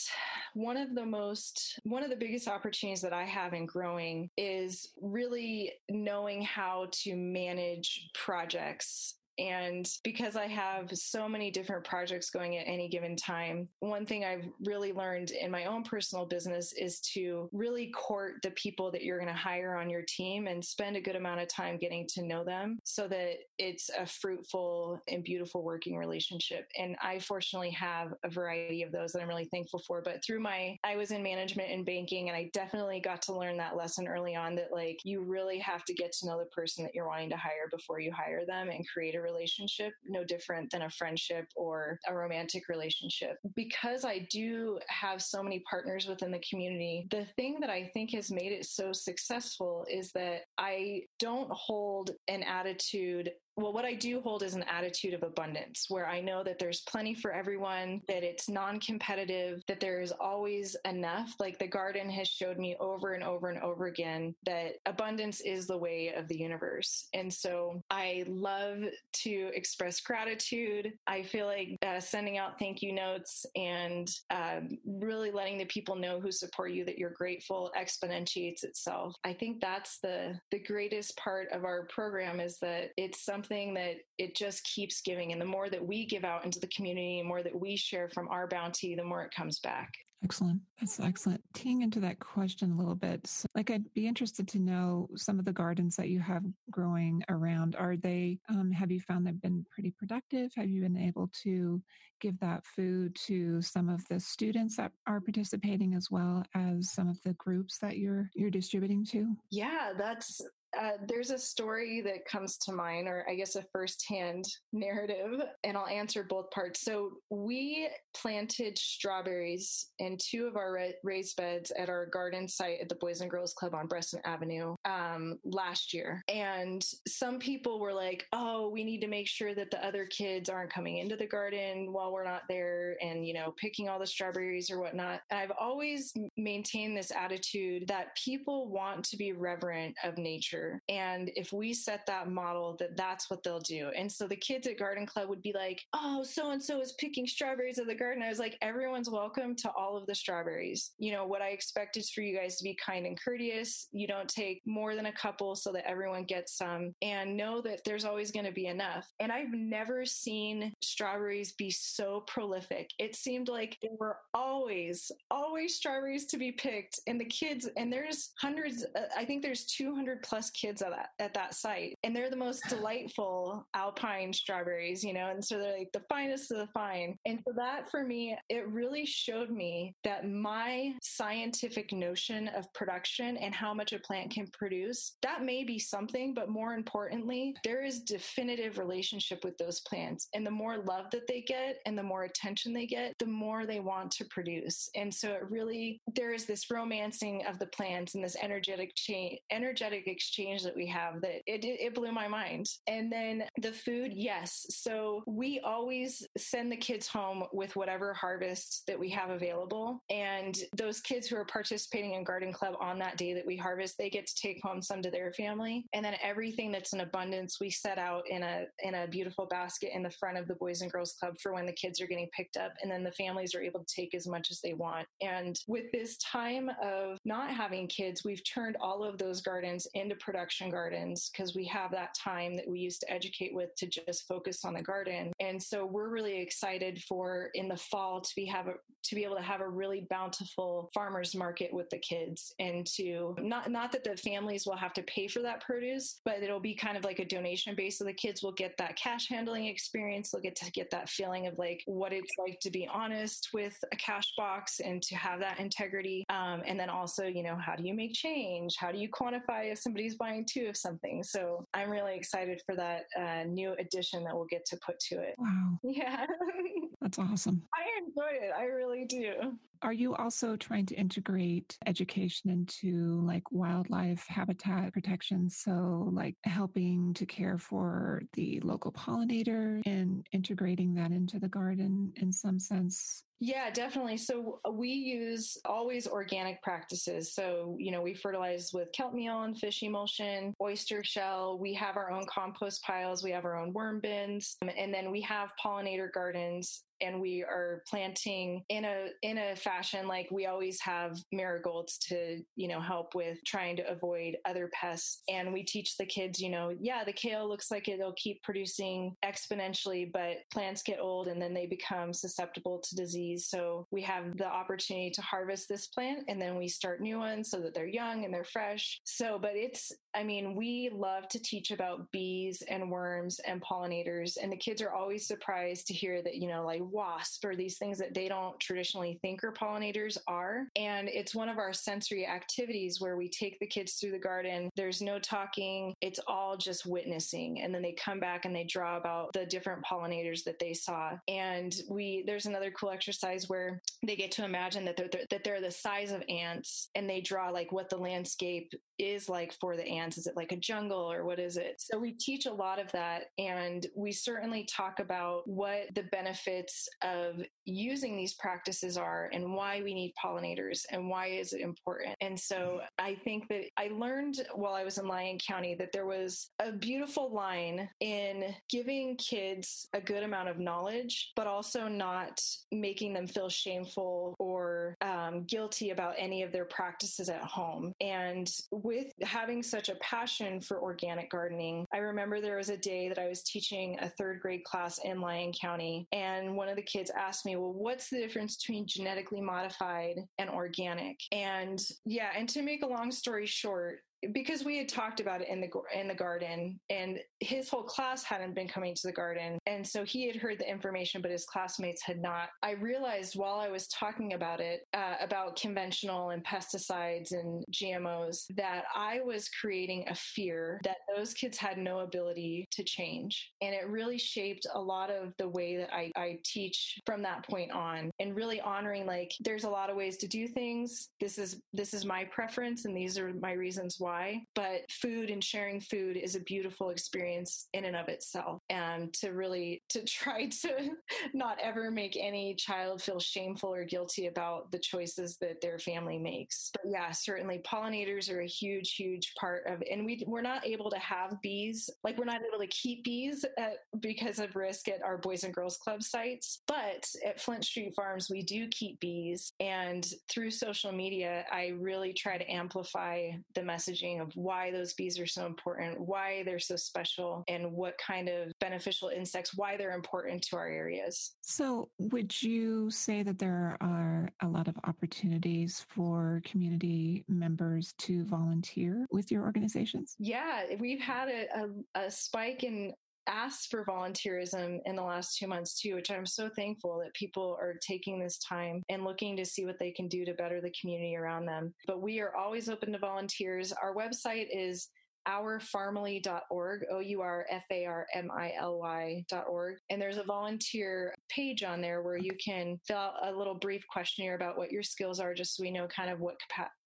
one 0.53 0.77
of 0.77 0.95
the 0.95 1.05
most 1.05 1.79
one 1.83 2.03
of 2.03 2.09
the 2.09 2.15
biggest 2.15 2.47
opportunities 2.47 3.01
that 3.01 3.13
I 3.13 3.23
have 3.23 3.53
in 3.53 3.65
growing 3.65 4.29
is 4.37 4.93
really 5.01 5.71
knowing 5.89 6.41
how 6.41 6.87
to 7.03 7.15
manage 7.15 8.09
projects 8.13 9.15
and 9.37 9.87
because 10.03 10.35
I 10.35 10.47
have 10.47 10.89
so 10.93 11.27
many 11.27 11.51
different 11.51 11.83
projects 11.83 12.29
going 12.29 12.57
at 12.57 12.67
any 12.67 12.89
given 12.89 13.15
time, 13.15 13.67
one 13.79 14.05
thing 14.05 14.25
I've 14.25 14.45
really 14.65 14.93
learned 14.93 15.31
in 15.31 15.51
my 15.51 15.65
own 15.65 15.83
personal 15.83 16.25
business 16.25 16.73
is 16.73 16.99
to 17.13 17.49
really 17.51 17.91
court 17.91 18.35
the 18.43 18.51
people 18.51 18.91
that 18.91 19.03
you're 19.03 19.19
going 19.19 19.31
to 19.31 19.33
hire 19.33 19.75
on 19.75 19.89
your 19.89 20.03
team 20.07 20.47
and 20.47 20.63
spend 20.63 20.95
a 20.95 21.01
good 21.01 21.15
amount 21.15 21.41
of 21.41 21.47
time 21.47 21.77
getting 21.77 22.07
to 22.09 22.23
know 22.23 22.43
them 22.43 22.79
so 22.83 23.07
that 23.07 23.35
it's 23.57 23.89
a 23.97 24.05
fruitful 24.05 24.99
and 25.07 25.23
beautiful 25.23 25.63
working 25.63 25.97
relationship. 25.97 26.67
And 26.77 26.95
I 27.01 27.19
fortunately 27.19 27.71
have 27.71 28.13
a 28.23 28.29
variety 28.29 28.83
of 28.83 28.91
those 28.91 29.11
that 29.13 29.21
I'm 29.21 29.29
really 29.29 29.49
thankful 29.51 29.81
for. 29.87 30.01
But 30.01 30.23
through 30.23 30.41
my, 30.41 30.77
I 30.83 30.95
was 30.95 31.11
in 31.11 31.23
management 31.23 31.71
and 31.71 31.85
banking, 31.85 32.29
and 32.29 32.35
I 32.35 32.49
definitely 32.53 32.99
got 32.99 33.21
to 33.23 33.35
learn 33.35 33.57
that 33.57 33.75
lesson 33.75 34.07
early 34.07 34.35
on 34.35 34.55
that 34.55 34.71
like 34.71 34.99
you 35.03 35.21
really 35.21 35.59
have 35.59 35.85
to 35.85 35.93
get 35.93 36.11
to 36.13 36.27
know 36.27 36.39
the 36.39 36.45
person 36.45 36.83
that 36.83 36.93
you're 36.93 37.07
wanting 37.07 37.29
to 37.29 37.37
hire 37.37 37.69
before 37.71 37.99
you 37.99 38.11
hire 38.11 38.45
them 38.45 38.69
and 38.69 38.87
create 38.87 39.15
a 39.15 39.21
relationship, 39.31 39.93
no 40.05 40.23
different 40.23 40.71
than 40.71 40.83
a 40.83 40.89
friendship 40.89 41.45
or 41.55 41.99
a 42.07 42.13
romantic 42.13 42.67
relationship. 42.69 43.37
Because 43.55 44.05
I 44.05 44.27
do 44.29 44.79
have 44.87 45.21
so 45.21 45.41
many 45.43 45.63
partners 45.69 46.07
within 46.07 46.31
the 46.31 46.41
community, 46.49 47.07
the 47.11 47.25
thing 47.35 47.59
that 47.61 47.69
I 47.69 47.89
think 47.93 48.11
has 48.11 48.31
made 48.31 48.51
it 48.51 48.65
so 48.65 48.91
successful 48.91 49.85
is 49.89 50.11
that 50.13 50.41
I 50.57 51.03
don't 51.19 51.51
hold 51.51 52.11
an 52.27 52.43
attitude 52.43 53.31
well, 53.57 53.73
what 53.73 53.85
I 53.85 53.93
do 53.93 54.21
hold 54.21 54.43
is 54.43 54.55
an 54.55 54.63
attitude 54.63 55.13
of 55.13 55.23
abundance 55.23 55.85
where 55.89 56.07
I 56.07 56.21
know 56.21 56.43
that 56.43 56.57
there's 56.57 56.81
plenty 56.81 57.13
for 57.13 57.33
everyone, 57.33 58.01
that 58.07 58.23
it's 58.23 58.49
non 58.49 58.79
competitive, 58.79 59.61
that 59.67 59.79
there 59.79 60.01
is 60.01 60.11
always 60.11 60.75
enough. 60.85 61.33
Like 61.39 61.59
the 61.59 61.67
garden 61.67 62.09
has 62.09 62.27
showed 62.27 62.57
me 62.57 62.75
over 62.79 63.13
and 63.13 63.23
over 63.23 63.49
and 63.49 63.61
over 63.61 63.87
again 63.87 64.33
that 64.45 64.75
abundance 64.85 65.41
is 65.41 65.67
the 65.67 65.77
way 65.77 66.13
of 66.15 66.27
the 66.27 66.37
universe. 66.37 67.09
And 67.13 67.31
so 67.31 67.81
I 67.89 68.23
love 68.27 68.79
to 69.13 69.51
express 69.53 69.99
gratitude. 69.99 70.93
I 71.07 71.23
feel 71.23 71.45
like 71.45 71.77
uh, 71.85 71.99
sending 71.99 72.37
out 72.37 72.57
thank 72.57 72.81
you 72.81 72.93
notes 72.93 73.45
and 73.55 74.09
um, 74.29 74.69
really 74.85 75.31
letting 75.31 75.57
the 75.57 75.65
people 75.65 75.95
know 75.95 76.19
who 76.19 76.31
support 76.31 76.71
you 76.71 76.85
that 76.85 76.97
you're 76.97 77.09
grateful 77.09 77.71
exponentiates 77.77 78.63
itself. 78.63 79.13
I 79.23 79.33
think 79.33 79.59
that's 79.59 79.99
the 79.99 80.39
the 80.51 80.59
greatest 80.59 81.17
part 81.17 81.49
of 81.51 81.65
our 81.65 81.85
program 81.87 82.39
is 82.39 82.57
that 82.59 82.91
it's 82.97 83.23
something 83.23 83.40
something 83.41 83.73
that 83.73 83.95
it 84.17 84.35
just 84.35 84.63
keeps 84.63 85.01
giving. 85.01 85.31
And 85.31 85.41
the 85.41 85.45
more 85.45 85.69
that 85.69 85.85
we 85.85 86.05
give 86.05 86.23
out 86.23 86.45
into 86.45 86.59
the 86.59 86.67
community, 86.67 87.21
the 87.21 87.27
more 87.27 87.43
that 87.43 87.59
we 87.59 87.75
share 87.75 88.07
from 88.07 88.27
our 88.29 88.47
bounty, 88.47 88.95
the 88.95 89.03
more 89.03 89.23
it 89.23 89.33
comes 89.33 89.59
back. 89.59 89.89
Excellent. 90.23 90.61
That's 90.79 90.99
excellent. 90.99 91.41
Teeing 91.55 91.81
into 91.81 91.99
that 92.01 92.19
question 92.19 92.71
a 92.71 92.77
little 92.77 92.93
bit, 92.93 93.25
so, 93.25 93.47
like 93.55 93.71
I'd 93.71 93.91
be 93.95 94.05
interested 94.05 94.47
to 94.49 94.59
know 94.59 95.09
some 95.15 95.39
of 95.39 95.45
the 95.45 95.51
gardens 95.51 95.95
that 95.95 96.09
you 96.09 96.19
have 96.19 96.43
growing 96.69 97.23
around. 97.29 97.75
Are 97.75 97.97
they, 97.97 98.37
um, 98.47 98.71
have 98.71 98.91
you 98.91 98.99
found 98.99 99.25
they've 99.25 99.41
been 99.41 99.65
pretty 99.71 99.89
productive? 99.97 100.51
Have 100.55 100.69
you 100.69 100.81
been 100.81 100.97
able 100.97 101.31
to 101.41 101.81
give 102.19 102.39
that 102.39 102.63
food 102.67 103.15
to 103.25 103.63
some 103.63 103.89
of 103.89 104.07
the 104.09 104.19
students 104.19 104.77
that 104.77 104.91
are 105.07 105.19
participating 105.19 105.95
as 105.95 106.11
well 106.11 106.43
as 106.53 106.91
some 106.91 107.09
of 107.09 107.19
the 107.23 107.33
groups 107.33 107.79
that 107.79 107.97
you're, 107.97 108.29
you're 108.35 108.51
distributing 108.51 109.03
to? 109.05 109.35
Yeah, 109.49 109.93
that's 109.97 110.39
uh, 110.79 110.91
there's 111.07 111.31
a 111.31 111.37
story 111.37 112.01
that 112.01 112.25
comes 112.25 112.57
to 112.57 112.71
mind, 112.71 113.07
or 113.07 113.25
I 113.29 113.35
guess 113.35 113.55
a 113.55 113.63
firsthand 113.73 114.45
narrative, 114.73 115.41
and 115.63 115.77
I'll 115.77 115.87
answer 115.87 116.23
both 116.23 116.49
parts. 116.51 116.81
So, 116.81 117.11
we 117.29 117.89
planted 118.13 118.77
strawberries 118.77 119.87
in 119.99 120.17
two 120.17 120.45
of 120.45 120.55
our 120.55 120.77
raised 121.03 121.37
beds 121.37 121.71
at 121.77 121.89
our 121.89 122.05
garden 122.07 122.47
site 122.47 122.79
at 122.81 122.89
the 122.89 122.95
Boys 122.95 123.21
and 123.21 123.29
Girls 123.29 123.53
Club 123.53 123.73
on 123.73 123.87
Bresson 123.87 124.21
Avenue 124.25 124.75
um, 124.85 125.39
last 125.45 125.93
year. 125.93 126.21
And 126.27 126.83
some 127.07 127.39
people 127.39 127.79
were 127.79 127.93
like, 127.93 128.25
oh, 128.33 128.69
we 128.69 128.83
need 128.83 129.01
to 129.01 129.07
make 129.07 129.27
sure 129.27 129.53
that 129.55 129.71
the 129.71 129.85
other 129.85 130.05
kids 130.05 130.49
aren't 130.49 130.73
coming 130.73 130.97
into 130.97 131.15
the 131.15 131.27
garden 131.27 131.93
while 131.93 132.11
we're 132.11 132.25
not 132.25 132.43
there 132.49 132.97
and, 133.01 133.25
you 133.25 133.33
know, 133.33 133.53
picking 133.57 133.89
all 133.89 133.99
the 133.99 134.07
strawberries 134.07 134.69
or 134.69 134.79
whatnot. 134.79 135.21
And 135.29 135.39
I've 135.39 135.53
always 135.59 136.13
maintained 136.37 136.97
this 136.97 137.11
attitude 137.11 137.87
that 137.87 138.15
people 138.15 138.69
want 138.69 139.05
to 139.05 139.17
be 139.17 139.33
reverent 139.33 139.95
of 140.03 140.17
nature 140.17 140.60
And 140.89 141.31
if 141.35 141.53
we 141.53 141.73
set 141.73 142.05
that 142.07 142.29
model, 142.29 142.75
that 142.79 142.97
that's 142.97 143.29
what 143.29 143.43
they'll 143.43 143.59
do. 143.59 143.89
And 143.95 144.11
so 144.11 144.27
the 144.27 144.35
kids 144.35 144.67
at 144.67 144.79
Garden 144.79 145.05
Club 145.05 145.29
would 145.29 145.41
be 145.41 145.53
like, 145.53 145.83
oh, 145.93 146.23
so 146.23 146.51
and 146.51 146.61
so 146.61 146.81
is 146.81 146.93
picking 146.93 147.27
strawberries 147.27 147.79
at 147.79 147.87
the 147.87 147.95
garden. 147.95 148.23
I 148.23 148.29
was 148.29 148.39
like, 148.39 148.57
everyone's 148.61 149.09
welcome 149.09 149.55
to 149.57 149.71
all 149.71 149.97
of 149.97 150.05
the 150.05 150.15
strawberries. 150.15 150.91
You 150.99 151.11
know, 151.13 151.25
what 151.25 151.41
I 151.41 151.49
expect 151.49 151.97
is 151.97 152.09
for 152.09 152.21
you 152.21 152.37
guys 152.37 152.57
to 152.57 152.63
be 152.63 152.77
kind 152.83 153.05
and 153.05 153.19
courteous. 153.19 153.87
You 153.91 154.07
don't 154.07 154.29
take 154.29 154.61
more 154.65 154.95
than 154.95 155.07
a 155.07 155.13
couple 155.13 155.55
so 155.55 155.71
that 155.73 155.87
everyone 155.87 156.25
gets 156.25 156.57
some 156.57 156.93
and 157.01 157.35
know 157.35 157.61
that 157.61 157.81
there's 157.85 158.05
always 158.05 158.31
going 158.31 158.45
to 158.45 158.51
be 158.51 158.67
enough. 158.67 159.07
And 159.19 159.31
I've 159.31 159.53
never 159.53 160.05
seen 160.05 160.73
strawberries 160.81 161.53
be 161.53 161.71
so 161.71 162.21
prolific. 162.27 162.91
It 162.99 163.15
seemed 163.15 163.49
like 163.49 163.77
there 163.81 163.91
were 163.99 164.17
always, 164.33 165.11
always 165.29 165.75
strawberries 165.75 166.25
to 166.27 166.37
be 166.37 166.51
picked. 166.51 166.99
And 167.07 167.19
the 167.19 167.25
kids, 167.25 167.67
and 167.77 167.91
there's 167.91 168.31
hundreds, 168.37 168.85
uh, 168.95 169.07
I 169.17 169.25
think 169.25 169.41
there's 169.41 169.65
200 169.65 170.21
plus 170.23 170.50
kids 170.53 170.81
at 170.81 170.91
that, 170.91 171.09
at 171.19 171.33
that 171.33 171.55
site. 171.55 171.97
And 172.03 172.15
they're 172.15 172.29
the 172.29 172.35
most 172.35 172.61
delightful 172.69 173.65
alpine 173.73 174.33
strawberries, 174.33 175.03
you 175.03 175.13
know, 175.13 175.29
and 175.29 175.43
so 175.43 175.57
they're 175.57 175.77
like 175.77 175.91
the 175.93 176.03
finest 176.09 176.51
of 176.51 176.57
the 176.57 176.67
fine. 176.73 177.17
And 177.25 177.39
so 177.45 177.53
that 177.57 177.89
for 177.89 178.03
me, 178.03 178.37
it 178.49 178.67
really 178.67 179.05
showed 179.05 179.49
me 179.49 179.95
that 180.03 180.27
my 180.27 180.93
scientific 181.01 181.91
notion 181.91 182.49
of 182.49 182.71
production 182.73 183.37
and 183.37 183.53
how 183.53 183.73
much 183.73 183.93
a 183.93 183.99
plant 183.99 184.31
can 184.31 184.47
produce, 184.53 185.17
that 185.21 185.43
may 185.43 185.63
be 185.63 185.79
something, 185.79 186.33
but 186.33 186.49
more 186.49 186.73
importantly, 186.73 187.55
there 187.63 187.83
is 187.83 188.01
definitive 188.01 188.77
relationship 188.77 189.43
with 189.43 189.57
those 189.57 189.81
plants. 189.81 190.27
And 190.33 190.45
the 190.45 190.51
more 190.51 190.77
love 190.77 191.05
that 191.11 191.27
they 191.27 191.41
get 191.41 191.77
and 191.85 191.97
the 191.97 192.03
more 192.03 192.23
attention 192.23 192.73
they 192.73 192.85
get, 192.85 193.15
the 193.19 193.25
more 193.25 193.65
they 193.65 193.79
want 193.79 194.11
to 194.11 194.25
produce. 194.25 194.89
And 194.95 195.13
so 195.13 195.31
it 195.31 195.49
really, 195.49 196.01
there 196.15 196.33
is 196.33 196.45
this 196.45 196.69
romancing 196.69 197.45
of 197.45 197.59
the 197.59 197.67
plants 197.67 198.15
and 198.15 198.23
this 198.23 198.37
energetic 198.41 198.93
change, 198.95 199.39
energetic 199.51 200.07
exchange 200.07 200.40
that 200.41 200.75
we 200.75 200.87
have 200.87 201.21
that 201.21 201.41
it, 201.45 201.63
it 201.63 201.93
blew 201.93 202.11
my 202.11 202.27
mind. 202.27 202.67
And 202.87 203.11
then 203.11 203.43
the 203.61 203.71
food, 203.71 204.11
yes. 204.13 204.65
So 204.69 205.23
we 205.27 205.59
always 205.59 206.25
send 206.37 206.71
the 206.71 206.77
kids 206.77 207.07
home 207.07 207.43
with 207.53 207.75
whatever 207.75 208.13
harvest 208.13 208.83
that 208.87 208.99
we 208.99 209.09
have 209.09 209.29
available. 209.29 210.03
And 210.09 210.57
those 210.75 210.99
kids 210.99 211.27
who 211.27 211.35
are 211.35 211.45
participating 211.45 212.13
in 212.13 212.23
Garden 212.23 212.51
Club 212.51 212.75
on 212.79 212.97
that 212.99 213.17
day 213.17 213.33
that 213.33 213.45
we 213.45 213.55
harvest, 213.55 213.97
they 213.97 214.09
get 214.09 214.27
to 214.27 214.35
take 214.35 214.61
home 214.63 214.81
some 214.81 215.01
to 215.01 215.11
their 215.11 215.31
family. 215.33 215.85
And 215.93 216.03
then 216.03 216.15
everything 216.23 216.71
that's 216.71 216.93
in 216.93 217.01
abundance, 217.01 217.59
we 217.59 217.69
set 217.69 217.97
out 217.97 218.23
in 218.29 218.43
a 218.43 218.65
in 218.79 218.95
a 218.95 219.07
beautiful 219.07 219.45
basket 219.45 219.91
in 219.93 220.03
the 220.03 220.11
front 220.11 220.37
of 220.37 220.47
the 220.47 220.55
Boys 220.55 220.81
and 220.81 220.91
Girls 220.91 221.13
Club 221.19 221.35
for 221.39 221.53
when 221.53 221.65
the 221.65 221.73
kids 221.73 222.01
are 222.01 222.07
getting 222.07 222.29
picked 222.35 222.57
up. 222.57 222.71
And 222.81 222.91
then 222.91 223.03
the 223.03 223.11
families 223.11 223.53
are 223.53 223.61
able 223.61 223.83
to 223.83 223.95
take 223.95 224.15
as 224.15 224.27
much 224.27 224.49
as 224.49 224.59
they 224.61 224.73
want. 224.73 225.07
And 225.21 225.59
with 225.67 225.91
this 225.91 226.17
time 226.17 226.71
of 226.81 227.17
not 227.25 227.51
having 227.51 227.87
kids, 227.87 228.23
we've 228.23 228.43
turned 228.43 228.77
all 228.79 229.03
of 229.03 229.17
those 229.17 229.41
gardens 229.41 229.87
into 229.93 230.15
production 230.31 230.69
gardens 230.69 231.29
because 231.29 231.53
we 231.53 231.65
have 231.65 231.91
that 231.91 232.13
time 232.13 232.55
that 232.55 232.65
we 232.65 232.79
used 232.79 233.01
to 233.01 233.11
educate 233.11 233.53
with 233.53 233.75
to 233.75 233.85
just 233.85 234.25
focus 234.29 234.63
on 234.63 234.73
the 234.73 234.81
garden. 234.81 235.33
And 235.41 235.61
so 235.61 235.85
we're 235.85 236.07
really 236.07 236.39
excited 236.39 237.03
for 237.03 237.49
in 237.53 237.67
the 237.67 237.75
fall 237.75 238.21
to 238.21 238.31
be 238.33 238.45
have 238.45 238.67
a, 238.67 238.73
to 239.03 239.15
be 239.15 239.25
able 239.25 239.35
to 239.35 239.41
have 239.41 239.59
a 239.59 239.67
really 239.67 240.07
bountiful 240.09 240.89
farmers 240.93 241.35
market 241.35 241.73
with 241.73 241.89
the 241.89 241.97
kids 241.97 242.53
and 242.59 242.85
to 242.85 243.35
not 243.39 243.69
not 243.69 243.91
that 243.91 244.05
the 244.05 244.15
families 244.15 244.65
will 244.65 244.77
have 244.77 244.93
to 244.93 245.03
pay 245.03 245.27
for 245.27 245.39
that 245.39 245.59
produce, 245.61 246.21
but 246.23 246.41
it'll 246.41 246.59
be 246.61 246.75
kind 246.75 246.95
of 246.95 247.03
like 247.03 247.19
a 247.19 247.25
donation 247.25 247.75
base 247.75 247.97
so 247.97 248.05
the 248.05 248.13
kids 248.13 248.41
will 248.41 248.53
get 248.53 248.77
that 248.77 248.95
cash 248.95 249.27
handling 249.27 249.65
experience, 249.65 250.31
they'll 250.31 250.41
get 250.41 250.55
to 250.55 250.71
get 250.71 250.89
that 250.91 251.09
feeling 251.09 251.47
of 251.47 251.57
like 251.57 251.81
what 251.87 252.13
it's 252.13 252.31
like 252.39 252.59
to 252.61 252.71
be 252.71 252.87
honest 252.93 253.49
with 253.53 253.77
a 253.91 253.95
cash 253.97 254.31
box 254.37 254.79
and 254.79 255.01
to 255.01 255.15
have 255.15 255.39
that 255.41 255.59
integrity. 255.59 256.23
Um, 256.29 256.61
and 256.65 256.79
then 256.79 256.89
also, 256.89 257.25
you 257.25 257.43
know, 257.43 257.57
how 257.57 257.75
do 257.75 257.83
you 257.83 257.93
make 257.93 258.13
change? 258.13 258.75
How 258.77 258.91
do 258.91 258.97
you 258.97 259.09
quantify 259.09 259.71
if 259.71 259.79
somebody's 259.79 260.10
buying 260.15 260.45
two 260.45 260.67
of 260.67 260.77
something. 260.77 261.23
So 261.23 261.65
I'm 261.73 261.89
really 261.89 262.15
excited 262.15 262.61
for 262.65 262.75
that 262.75 263.03
uh, 263.19 263.43
new 263.43 263.73
addition 263.79 264.23
that 264.23 264.35
we'll 264.35 264.45
get 264.45 264.65
to 264.65 264.77
put 264.85 264.99
to 264.99 265.15
it. 265.15 265.35
Wow. 265.37 265.79
Yeah. 265.83 266.25
That's 267.01 267.19
awesome. 267.19 267.63
I 267.73 267.83
enjoy 268.05 268.45
it. 268.45 268.51
I 268.57 268.65
really 268.65 269.05
do. 269.05 269.57
are 269.81 269.93
you 269.93 270.15
also 270.15 270.55
trying 270.55 270.85
to 270.85 270.95
integrate 270.95 271.77
education 271.87 272.49
into 272.51 273.21
like 273.25 273.43
wildlife 273.51 274.25
habitat 274.27 274.93
protection? 274.93 275.49
So, 275.49 276.09
like 276.11 276.35
helping 276.43 277.13
to 277.15 277.25
care 277.25 277.57
for 277.57 278.21
the 278.33 278.59
local 278.63 278.91
pollinator 278.91 279.81
and 279.85 280.25
integrating 280.31 280.93
that 280.95 281.11
into 281.11 281.39
the 281.39 281.49
garden 281.49 282.13
in 282.17 282.31
some 282.31 282.59
sense 282.59 283.23
yeah, 283.43 283.71
definitely. 283.71 284.17
So 284.17 284.59
uh, 284.63 284.71
we 284.71 284.89
use 284.89 285.57
always 285.65 286.07
organic 286.07 286.61
practices. 286.61 287.33
So, 287.33 287.75
you 287.79 287.91
know, 287.91 288.03
we 288.03 288.13
fertilize 288.13 288.69
with 288.71 288.91
kelp 288.91 289.15
meal 289.15 289.41
and 289.41 289.57
fish 289.57 289.81
emulsion, 289.81 290.53
oyster 290.61 291.03
shell. 291.03 291.57
We 291.59 291.73
have 291.73 291.97
our 291.97 292.11
own 292.11 292.27
compost 292.27 292.83
piles. 292.83 293.23
We 293.23 293.31
have 293.31 293.43
our 293.43 293.57
own 293.57 293.73
worm 293.73 293.99
bins. 293.99 294.57
And 294.61 294.93
then 294.93 295.09
we 295.09 295.21
have 295.21 295.53
pollinator 295.63 296.13
gardens 296.13 296.83
and 297.01 297.19
we 297.19 297.43
are 297.43 297.83
planting 297.89 298.63
in 298.69 298.85
a 298.85 299.07
in 299.23 299.37
a 299.39 299.55
fashion 299.55 300.07
like 300.07 300.29
we 300.31 300.45
always 300.45 300.79
have 300.79 301.17
marigolds 301.31 301.97
to 301.97 302.41
you 302.55 302.67
know 302.67 302.79
help 302.79 303.15
with 303.15 303.39
trying 303.45 303.75
to 303.75 303.89
avoid 303.89 304.37
other 304.45 304.69
pests 304.71 305.23
and 305.27 305.51
we 305.51 305.63
teach 305.63 305.97
the 305.97 306.05
kids 306.05 306.39
you 306.39 306.49
know 306.49 306.73
yeah 306.79 307.03
the 307.03 307.11
kale 307.11 307.49
looks 307.49 307.71
like 307.71 307.89
it'll 307.89 308.13
keep 308.13 308.41
producing 308.43 309.15
exponentially 309.25 310.11
but 310.11 310.37
plants 310.51 310.83
get 310.83 310.99
old 310.99 311.27
and 311.27 311.41
then 311.41 311.53
they 311.53 311.65
become 311.65 312.13
susceptible 312.13 312.79
to 312.79 312.95
disease 312.95 313.30
so 313.37 313.85
we 313.91 314.01
have 314.01 314.37
the 314.37 314.47
opportunity 314.47 315.09
to 315.09 315.21
harvest 315.21 315.67
this 315.69 315.87
plant 315.87 316.23
and 316.27 316.41
then 316.41 316.55
we 316.57 316.67
start 316.67 317.01
new 317.01 317.17
ones 317.17 317.49
so 317.49 317.59
that 317.59 317.73
they're 317.73 317.87
young 317.87 318.25
and 318.25 318.33
they're 318.33 318.43
fresh 318.43 318.99
so 319.03 319.37
but 319.39 319.51
it's 319.55 319.91
i 320.15 320.23
mean 320.23 320.55
we 320.55 320.89
love 320.93 321.27
to 321.27 321.39
teach 321.39 321.71
about 321.71 322.11
bees 322.11 322.63
and 322.69 322.89
worms 322.89 323.39
and 323.47 323.61
pollinators 323.61 324.37
and 324.41 324.51
the 324.51 324.57
kids 324.57 324.81
are 324.81 324.93
always 324.93 325.27
surprised 325.27 325.87
to 325.87 325.93
hear 325.93 326.21
that 326.21 326.35
you 326.35 326.47
know 326.47 326.65
like 326.65 326.81
wasp 326.81 327.45
or 327.45 327.55
these 327.55 327.77
things 327.77 327.97
that 327.97 328.13
they 328.13 328.27
don't 328.27 328.59
traditionally 328.59 329.19
think 329.21 329.43
are 329.43 329.51
pollinators 329.51 330.17
are. 330.27 330.67
And 330.75 331.07
it's 331.09 331.35
one 331.35 331.49
of 331.49 331.57
our 331.57 331.73
sensory 331.73 332.25
activities 332.25 332.99
where 332.99 333.17
we 333.17 333.29
take 333.29 333.59
the 333.59 333.67
kids 333.67 333.93
through 333.93 334.11
the 334.11 334.19
garden. 334.19 334.69
There's 334.75 335.01
no 335.01 335.19
talking, 335.19 335.93
it's 336.01 336.19
all 336.27 336.57
just 336.57 336.85
witnessing. 336.85 337.61
And 337.61 337.73
then 337.73 337.81
they 337.81 337.93
come 337.93 338.19
back 338.19 338.45
and 338.45 338.55
they 338.55 338.63
draw 338.63 338.97
about 338.97 339.33
the 339.33 339.45
different 339.45 339.83
pollinators 339.83 340.43
that 340.45 340.59
they 340.59 340.73
saw. 340.73 341.11
And 341.27 341.75
we, 341.89 342.23
there's 342.25 342.45
another 342.45 342.71
cool 342.71 342.91
exercise 342.91 343.20
where 343.47 343.81
they 344.05 344.15
get 344.15 344.31
to 344.31 344.45
imagine 344.45 344.85
that 344.85 344.97
they're, 344.97 345.09
that 345.29 345.43
they're 345.43 345.61
the 345.61 345.71
size 345.71 346.11
of 346.11 346.23
ants 346.29 346.89
and 346.95 347.09
they 347.09 347.21
draw 347.21 347.49
like 347.49 347.71
what 347.71 347.89
the 347.89 347.97
landscape 347.97 348.71
is 348.99 349.27
like 349.27 349.53
for 349.59 349.75
the 349.75 349.85
ants. 349.85 350.17
Is 350.17 350.27
it 350.27 350.37
like 350.37 350.51
a 350.51 350.57
jungle 350.57 351.11
or 351.11 351.25
what 351.25 351.39
is 351.39 351.57
it? 351.57 351.75
So 351.79 351.97
we 351.97 352.13
teach 352.13 352.45
a 352.45 352.53
lot 352.53 352.79
of 352.79 352.91
that. 352.91 353.23
And 353.37 353.85
we 353.95 354.11
certainly 354.11 354.67
talk 354.71 354.99
about 354.99 355.41
what 355.45 355.93
the 355.95 356.03
benefits 356.03 356.87
of 357.03 357.41
using 357.65 358.15
these 358.15 358.35
practices 358.35 358.97
are 358.97 359.29
and 359.33 359.53
why 359.53 359.81
we 359.83 359.93
need 359.93 360.13
pollinators 360.23 360.81
and 360.91 361.09
why 361.09 361.27
is 361.27 361.53
it 361.53 361.61
important. 361.61 362.15
And 362.21 362.39
so 362.39 362.81
I 362.99 363.15
think 363.23 363.47
that 363.49 363.65
I 363.77 363.89
learned 363.91 364.35
while 364.53 364.73
I 364.73 364.83
was 364.83 364.97
in 364.97 365.07
Lyon 365.07 365.39
County 365.45 365.75
that 365.79 365.91
there 365.91 366.05
was 366.05 366.49
a 366.59 366.71
beautiful 366.71 367.33
line 367.33 367.89
in 367.99 368.53
giving 368.69 369.17
kids 369.17 369.87
a 369.93 370.01
good 370.01 370.23
amount 370.23 370.49
of 370.49 370.59
knowledge, 370.59 371.31
but 371.35 371.47
also 371.47 371.87
not 371.87 372.39
making 372.71 373.00
them 373.09 373.27
feel 373.27 373.49
shameful 373.49 374.35
or 374.39 374.95
um, 375.01 375.43
guilty 375.43 375.89
about 375.89 376.15
any 376.17 376.43
of 376.43 376.51
their 376.51 376.65
practices 376.65 377.29
at 377.29 377.41
home. 377.41 377.93
And 377.99 378.51
with 378.71 379.07
having 379.21 379.63
such 379.63 379.89
a 379.89 379.95
passion 379.95 380.61
for 380.61 380.81
organic 380.81 381.29
gardening, 381.29 381.85
I 381.93 381.97
remember 381.97 382.39
there 382.39 382.57
was 382.57 382.69
a 382.69 382.77
day 382.77 383.09
that 383.09 383.19
I 383.19 383.27
was 383.27 383.43
teaching 383.43 383.97
a 383.99 384.09
third 384.09 384.39
grade 384.39 384.63
class 384.63 384.99
in 385.03 385.21
Lyon 385.21 385.51
County, 385.59 386.07
and 386.11 386.55
one 386.55 386.69
of 386.69 386.75
the 386.75 386.81
kids 386.81 387.11
asked 387.11 387.45
me, 387.45 387.55
Well, 387.55 387.73
what's 387.73 388.09
the 388.09 388.17
difference 388.17 388.57
between 388.57 388.87
genetically 388.87 389.41
modified 389.41 390.19
and 390.37 390.49
organic? 390.49 391.19
And 391.31 391.79
yeah, 392.05 392.29
and 392.37 392.47
to 392.49 392.61
make 392.61 392.83
a 392.83 392.87
long 392.87 393.11
story 393.11 393.45
short, 393.45 393.99
because 394.33 394.63
we 394.63 394.77
had 394.77 394.87
talked 394.87 395.19
about 395.19 395.41
it 395.41 395.47
in 395.47 395.61
the 395.61 395.69
in 395.93 396.07
the 396.07 396.15
garden 396.15 396.79
and 396.89 397.19
his 397.39 397.69
whole 397.69 397.83
class 397.83 398.23
hadn't 398.23 398.53
been 398.53 398.67
coming 398.67 398.93
to 398.93 399.07
the 399.07 399.11
garden. 399.11 399.57
And 399.65 399.85
so 399.85 400.03
he 400.03 400.27
had 400.27 400.35
heard 400.35 400.59
the 400.59 400.69
information 400.69 401.21
but 401.21 401.31
his 401.31 401.45
classmates 401.45 402.03
had 402.03 402.21
not. 402.21 402.49
I 402.61 402.71
realized 402.71 403.35
while 403.35 403.59
i 403.59 403.67
was 403.67 403.87
talking 403.87 404.33
about 404.33 404.59
it 404.59 404.81
uh, 404.93 405.15
about 405.21 405.55
conventional 405.55 406.29
and 406.29 406.43
pesticides 406.45 407.31
and 407.31 407.63
gmos 407.71 408.45
that 408.55 408.83
i 408.95 409.19
was 409.21 409.49
creating 409.49 410.05
a 410.09 410.15
fear 410.15 410.79
that 410.83 410.97
those 411.15 411.33
kids 411.33 411.57
had 411.57 411.77
no 411.77 411.99
ability 411.99 412.67
to 412.71 412.83
change. 412.83 413.51
And 413.61 413.73
it 413.73 413.87
really 413.87 414.17
shaped 414.17 414.67
a 414.73 414.79
lot 414.79 415.09
of 415.09 415.33
the 415.37 415.49
way 415.49 415.77
that 415.77 415.93
i, 415.93 416.11
I 416.15 416.39
teach 416.43 416.99
from 417.05 417.21
that 417.23 417.47
point 417.47 417.71
on 417.71 418.11
and 418.19 418.35
really 418.35 418.61
honoring 418.61 419.05
like 419.05 419.31
there's 419.39 419.63
a 419.63 419.69
lot 419.69 419.89
of 419.89 419.95
ways 419.95 420.17
to 420.17 420.27
do 420.27 420.47
things. 420.47 421.09
This 421.19 421.37
is 421.37 421.61
this 421.73 421.93
is 421.93 422.05
my 422.05 422.25
preference 422.25 422.85
and 422.85 422.95
these 422.95 423.17
are 423.17 423.33
my 423.41 423.53
reasons 423.53 423.95
why 423.99 424.10
why, 424.11 424.43
but 424.55 424.91
food 424.91 425.29
and 425.29 425.43
sharing 425.43 425.79
food 425.79 426.17
is 426.17 426.35
a 426.35 426.41
beautiful 426.41 426.89
experience 426.89 427.67
in 427.73 427.85
and 427.85 427.95
of 427.95 428.09
itself. 428.09 428.61
And 428.69 429.13
to 429.15 429.29
really 429.29 429.81
to 429.89 430.03
try 430.05 430.47
to 430.61 430.91
not 431.33 431.57
ever 431.61 431.89
make 431.91 432.17
any 432.19 432.55
child 432.55 433.01
feel 433.01 433.19
shameful 433.19 433.73
or 433.73 433.85
guilty 433.85 434.27
about 434.27 434.71
the 434.71 434.79
choices 434.79 435.37
that 435.37 435.61
their 435.61 435.79
family 435.79 436.17
makes. 436.17 436.71
But 436.73 436.91
yeah, 436.91 437.11
certainly 437.11 437.59
pollinators 437.59 438.29
are 438.31 438.41
a 438.41 438.47
huge, 438.47 438.95
huge 438.95 439.33
part 439.39 439.65
of 439.65 439.81
and 439.89 440.05
we 440.05 440.23
we're 440.27 440.41
not 440.41 440.65
able 440.65 440.89
to 440.89 440.99
have 440.99 441.41
bees, 441.41 441.89
like 442.03 442.17
we're 442.17 442.25
not 442.25 442.41
able 442.41 442.59
to 442.59 442.67
keep 442.67 443.03
bees 443.03 443.45
at, 443.57 443.77
because 443.99 444.39
of 444.39 444.55
risk 444.55 444.87
at 444.87 445.01
our 445.03 445.17
Boys 445.17 445.43
and 445.43 445.53
Girls 445.53 445.77
Club 445.77 446.03
sites. 446.03 446.61
But 446.67 447.07
at 447.25 447.39
Flint 447.39 447.65
Street 447.65 447.93
Farms, 447.95 448.29
we 448.29 448.43
do 448.43 448.67
keep 448.67 448.99
bees. 448.99 449.53
And 449.59 450.05
through 450.29 450.51
social 450.51 450.91
media, 450.91 451.45
I 451.51 451.73
really 451.77 452.13
try 452.13 452.37
to 452.37 452.51
amplify 452.51 453.31
the 453.55 453.63
message 453.63 454.00
messaging 454.01 454.21
of 454.21 454.31
why 454.35 454.71
those 454.71 454.93
bees 454.93 455.19
are 455.19 455.25
so 455.25 455.45
important, 455.45 455.99
why 455.99 456.43
they're 456.43 456.59
so 456.59 456.75
special, 456.75 457.43
and 457.47 457.71
what 457.71 457.97
kind 457.97 458.29
of 458.29 458.51
beneficial 458.59 459.09
insects, 459.09 459.55
why 459.55 459.77
they're 459.77 459.93
important 459.93 460.41
to 460.43 460.55
our 460.55 460.67
areas. 460.67 461.33
So, 461.41 461.89
would 461.99 462.41
you 462.41 462.89
say 462.91 463.23
that 463.23 463.39
there 463.39 463.77
are 463.81 464.29
a 464.41 464.47
lot 464.47 464.67
of 464.67 464.75
opportunities 464.85 465.85
for 465.89 466.41
community 466.45 467.25
members 467.27 467.93
to 467.99 468.25
volunteer 468.25 469.05
with 469.11 469.31
your 469.31 469.43
organizations? 469.43 470.15
Yeah, 470.19 470.63
we've 470.79 471.01
had 471.01 471.29
a, 471.29 471.47
a, 471.55 472.05
a 472.05 472.11
spike 472.11 472.63
in 472.63 472.93
asked 473.31 473.71
for 473.71 473.85
volunteerism 473.85 474.79
in 474.85 474.95
the 474.95 475.01
last 475.01 475.37
two 475.37 475.47
months 475.47 475.79
too, 475.79 475.95
which 475.95 476.11
I'm 476.11 476.25
so 476.25 476.49
thankful 476.49 476.99
that 476.99 477.13
people 477.13 477.57
are 477.59 477.75
taking 477.81 478.19
this 478.19 478.37
time 478.37 478.83
and 478.89 479.03
looking 479.03 479.37
to 479.37 479.45
see 479.45 479.65
what 479.65 479.79
they 479.79 479.91
can 479.91 480.07
do 480.07 480.25
to 480.25 480.33
better 480.33 480.61
the 480.61 480.73
community 480.79 481.15
around 481.15 481.45
them. 481.45 481.73
But 481.87 482.01
we 482.01 482.19
are 482.19 482.35
always 482.35 482.69
open 482.69 482.91
to 482.91 482.99
volunteers. 482.99 483.71
Our 483.71 483.95
website 483.95 484.47
is 484.51 484.89
ourfarmily.org, 485.27 486.85
O 486.91 486.99
U 486.99 487.21
R 487.21 487.45
F 487.49 487.63
A 487.71 487.85
R 487.85 488.07
M 488.13 488.29
I 488.31 488.53
L 488.57 488.79
Y.org. 488.79 489.77
And 489.89 490.01
there's 490.01 490.17
a 490.17 490.23
volunteer 490.23 491.13
page 491.29 491.63
on 491.63 491.81
there 491.81 492.01
where 492.01 492.17
you 492.17 492.31
can 492.43 492.79
fill 492.87 492.97
out 492.97 493.13
a 493.23 493.31
little 493.31 493.55
brief 493.55 493.83
questionnaire 493.87 494.35
about 494.35 494.57
what 494.57 494.71
your 494.71 494.83
skills 494.83 495.19
are, 495.19 495.33
just 495.33 495.55
so 495.55 495.63
we 495.63 495.71
know 495.71 495.87
kind 495.87 496.09
of 496.09 496.19
what, 496.19 496.35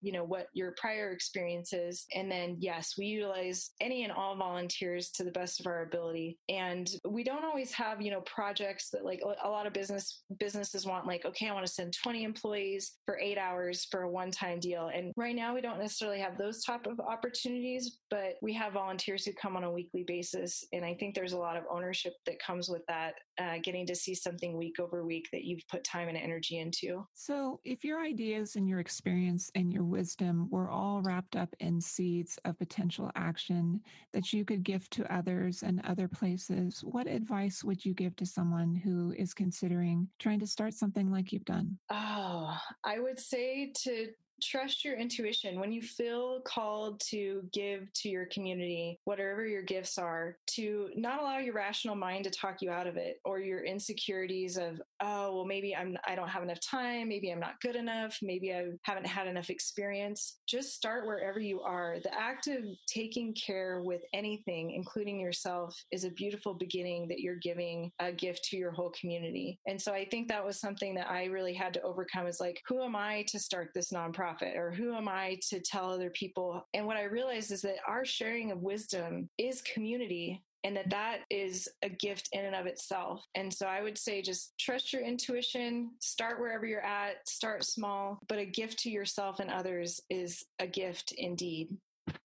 you 0.05 0.11
know, 0.11 0.23
what 0.23 0.47
your 0.53 0.73
prior 0.77 1.11
experience 1.11 1.73
is. 1.73 2.05
And 2.13 2.29
then, 2.29 2.57
yes, 2.59 2.95
we 2.97 3.05
utilize 3.05 3.71
any 3.79 4.03
and 4.03 4.11
all 4.11 4.35
volunteers 4.35 5.09
to 5.11 5.23
the 5.23 5.31
best 5.31 5.59
of 5.59 5.67
our 5.67 5.83
ability. 5.83 6.37
And 6.49 6.89
we 7.07 7.23
don't 7.23 7.45
always 7.45 7.71
have, 7.73 8.01
you 8.01 8.11
know, 8.11 8.21
projects 8.21 8.89
that 8.91 9.05
like 9.05 9.21
a 9.43 9.49
lot 9.49 9.67
of 9.67 9.73
business 9.73 10.23
businesses 10.39 10.85
want, 10.85 11.07
like, 11.07 11.25
okay, 11.25 11.47
I 11.47 11.53
want 11.53 11.65
to 11.65 11.71
send 11.71 11.93
20 11.93 12.23
employees 12.23 12.97
for 13.05 13.17
eight 13.19 13.37
hours 13.37 13.87
for 13.89 14.01
a 14.01 14.09
one 14.09 14.31
time 14.31 14.59
deal. 14.59 14.91
And 14.93 15.13
right 15.15 15.35
now, 15.35 15.53
we 15.55 15.61
don't 15.61 15.79
necessarily 15.79 16.19
have 16.19 16.37
those 16.37 16.63
type 16.63 16.85
of 16.87 16.99
opportunities, 16.99 17.99
but 18.09 18.25
but 18.25 18.35
we 18.41 18.53
have 18.53 18.73
volunteers 18.73 19.25
who 19.25 19.33
come 19.33 19.55
on 19.55 19.63
a 19.63 19.71
weekly 19.71 20.03
basis. 20.03 20.65
And 20.73 20.83
I 20.83 20.95
think 20.95 21.15
there's 21.15 21.33
a 21.33 21.37
lot 21.37 21.57
of 21.57 21.63
ownership 21.69 22.13
that 22.25 22.39
comes 22.39 22.69
with 22.69 22.81
that, 22.87 23.15
uh, 23.39 23.57
getting 23.63 23.85
to 23.87 23.95
see 23.95 24.15
something 24.15 24.57
week 24.57 24.79
over 24.79 25.03
week 25.05 25.27
that 25.31 25.43
you've 25.43 25.67
put 25.69 25.83
time 25.83 26.07
and 26.07 26.17
energy 26.17 26.59
into. 26.59 27.05
So, 27.13 27.59
if 27.63 27.83
your 27.83 28.01
ideas 28.01 28.55
and 28.55 28.67
your 28.67 28.79
experience 28.79 29.51
and 29.55 29.71
your 29.71 29.83
wisdom 29.95 30.49
were 30.51 30.69
all 30.69 31.01
wrapped 31.01 31.37
up 31.37 31.55
in 31.61 31.79
seeds 31.79 32.37
of 32.43 32.59
potential 32.59 33.09
action 33.15 33.79
that 34.11 34.33
you 34.33 34.43
could 34.43 34.61
give 34.61 34.89
to 34.89 35.13
others 35.13 35.63
and 35.63 35.79
other 35.85 36.09
places, 36.09 36.83
what 36.83 37.07
advice 37.07 37.63
would 37.63 37.85
you 37.85 37.93
give 37.93 38.13
to 38.17 38.25
someone 38.25 38.75
who 38.75 39.13
is 39.17 39.33
considering 39.33 40.09
trying 40.19 40.39
to 40.39 40.47
start 40.47 40.73
something 40.73 41.09
like 41.09 41.31
you've 41.31 41.45
done? 41.45 41.77
Oh, 41.89 42.57
I 42.83 42.99
would 42.99 43.19
say 43.19 43.71
to 43.83 44.07
trust 44.41 44.83
your 44.83 44.97
intuition. 44.97 45.59
When 45.59 45.71
you 45.71 45.81
feel 45.81 46.41
called 46.41 46.99
to 47.11 47.43
give 47.53 47.91
to 47.93 48.09
your 48.09 48.25
community, 48.27 48.99
whatever 49.05 49.45
your 49.45 49.61
gifts 49.61 49.97
are, 49.97 50.37
to 50.47 50.89
not 50.95 51.21
allow 51.21 51.37
your 51.37 51.53
rational 51.53 51.95
mind 51.95 52.25
to 52.25 52.29
talk 52.29 52.61
you 52.61 52.69
out 52.69 52.87
of 52.87 52.97
it 52.97 53.19
or 53.23 53.39
your 53.39 53.63
insecurities 53.63 54.57
of, 54.57 54.81
oh, 55.01 55.35
well, 55.35 55.45
maybe 55.45 55.75
I'm 55.75 55.97
I 56.07 56.15
don't 56.15 56.27
have 56.27 56.43
enough 56.43 56.59
time, 56.59 57.09
maybe 57.09 57.31
I'm 57.31 57.39
not 57.39 57.61
good 57.61 57.75
enough, 57.75 58.17
maybe 58.21 58.53
I 58.53 58.71
haven't 58.83 59.07
had 59.07 59.27
enough 59.27 59.49
experience. 59.49 60.39
Just 60.47 60.73
start 60.73 61.05
wherever 61.05 61.39
you 61.39 61.61
are. 61.61 61.97
The 62.03 62.13
act 62.13 62.47
of 62.47 62.63
taking 62.87 63.33
care 63.33 63.81
with 63.81 64.01
anything, 64.13 64.71
including 64.71 65.19
yourself, 65.19 65.75
is 65.91 66.03
a 66.03 66.09
beautiful 66.09 66.53
beginning 66.53 67.07
that 67.07 67.19
you're 67.19 67.35
giving 67.35 67.91
a 67.99 68.11
gift 68.11 68.43
to 68.45 68.57
your 68.57 68.71
whole 68.71 68.91
community. 68.99 69.59
And 69.67 69.81
so 69.81 69.93
I 69.93 70.05
think 70.05 70.27
that 70.27 70.45
was 70.45 70.59
something 70.59 70.95
that 70.95 71.09
I 71.09 71.25
really 71.25 71.53
had 71.53 71.73
to 71.75 71.81
overcome 71.81 72.27
is 72.27 72.39
like, 72.39 72.61
who 72.67 72.83
am 72.83 72.95
I 72.95 73.25
to 73.29 73.39
start 73.39 73.71
this 73.73 73.91
nonprofit 73.91 74.24
or 74.55 74.71
who 74.71 74.95
am 74.95 75.07
I 75.07 75.39
to 75.49 75.59
tell 75.59 75.91
other 75.91 76.09
people? 76.09 76.65
And 76.73 76.85
what 76.85 76.97
I 76.97 77.03
realized 77.03 77.51
is 77.51 77.61
that 77.61 77.77
our 77.87 78.05
sharing 78.05 78.51
of 78.51 78.61
wisdom 78.61 79.29
is 79.37 79.61
community 79.61 80.43
and 80.65 80.75
that 80.75 80.89
that 80.89 81.19
is 81.29 81.69
a 81.83 81.89
gift 81.89 82.29
in 82.31 82.43
and 82.43 82.55
of 82.55 82.65
itself. 82.65 83.23
And 83.35 83.53
so 83.53 83.67
I 83.67 83.83
would 83.83 83.99
say 83.99 84.23
just 84.23 84.57
trust 84.59 84.91
your 84.91 85.03
intuition, 85.03 85.91
start 85.99 86.39
wherever 86.39 86.65
you're 86.65 86.81
at, 86.81 87.27
start 87.27 87.63
small, 87.63 88.19
but 88.27 88.39
a 88.39 88.45
gift 88.45 88.79
to 88.79 88.89
yourself 88.89 89.39
and 89.39 89.51
others 89.51 90.01
is 90.09 90.43
a 90.57 90.65
gift 90.65 91.13
indeed. 91.17 91.69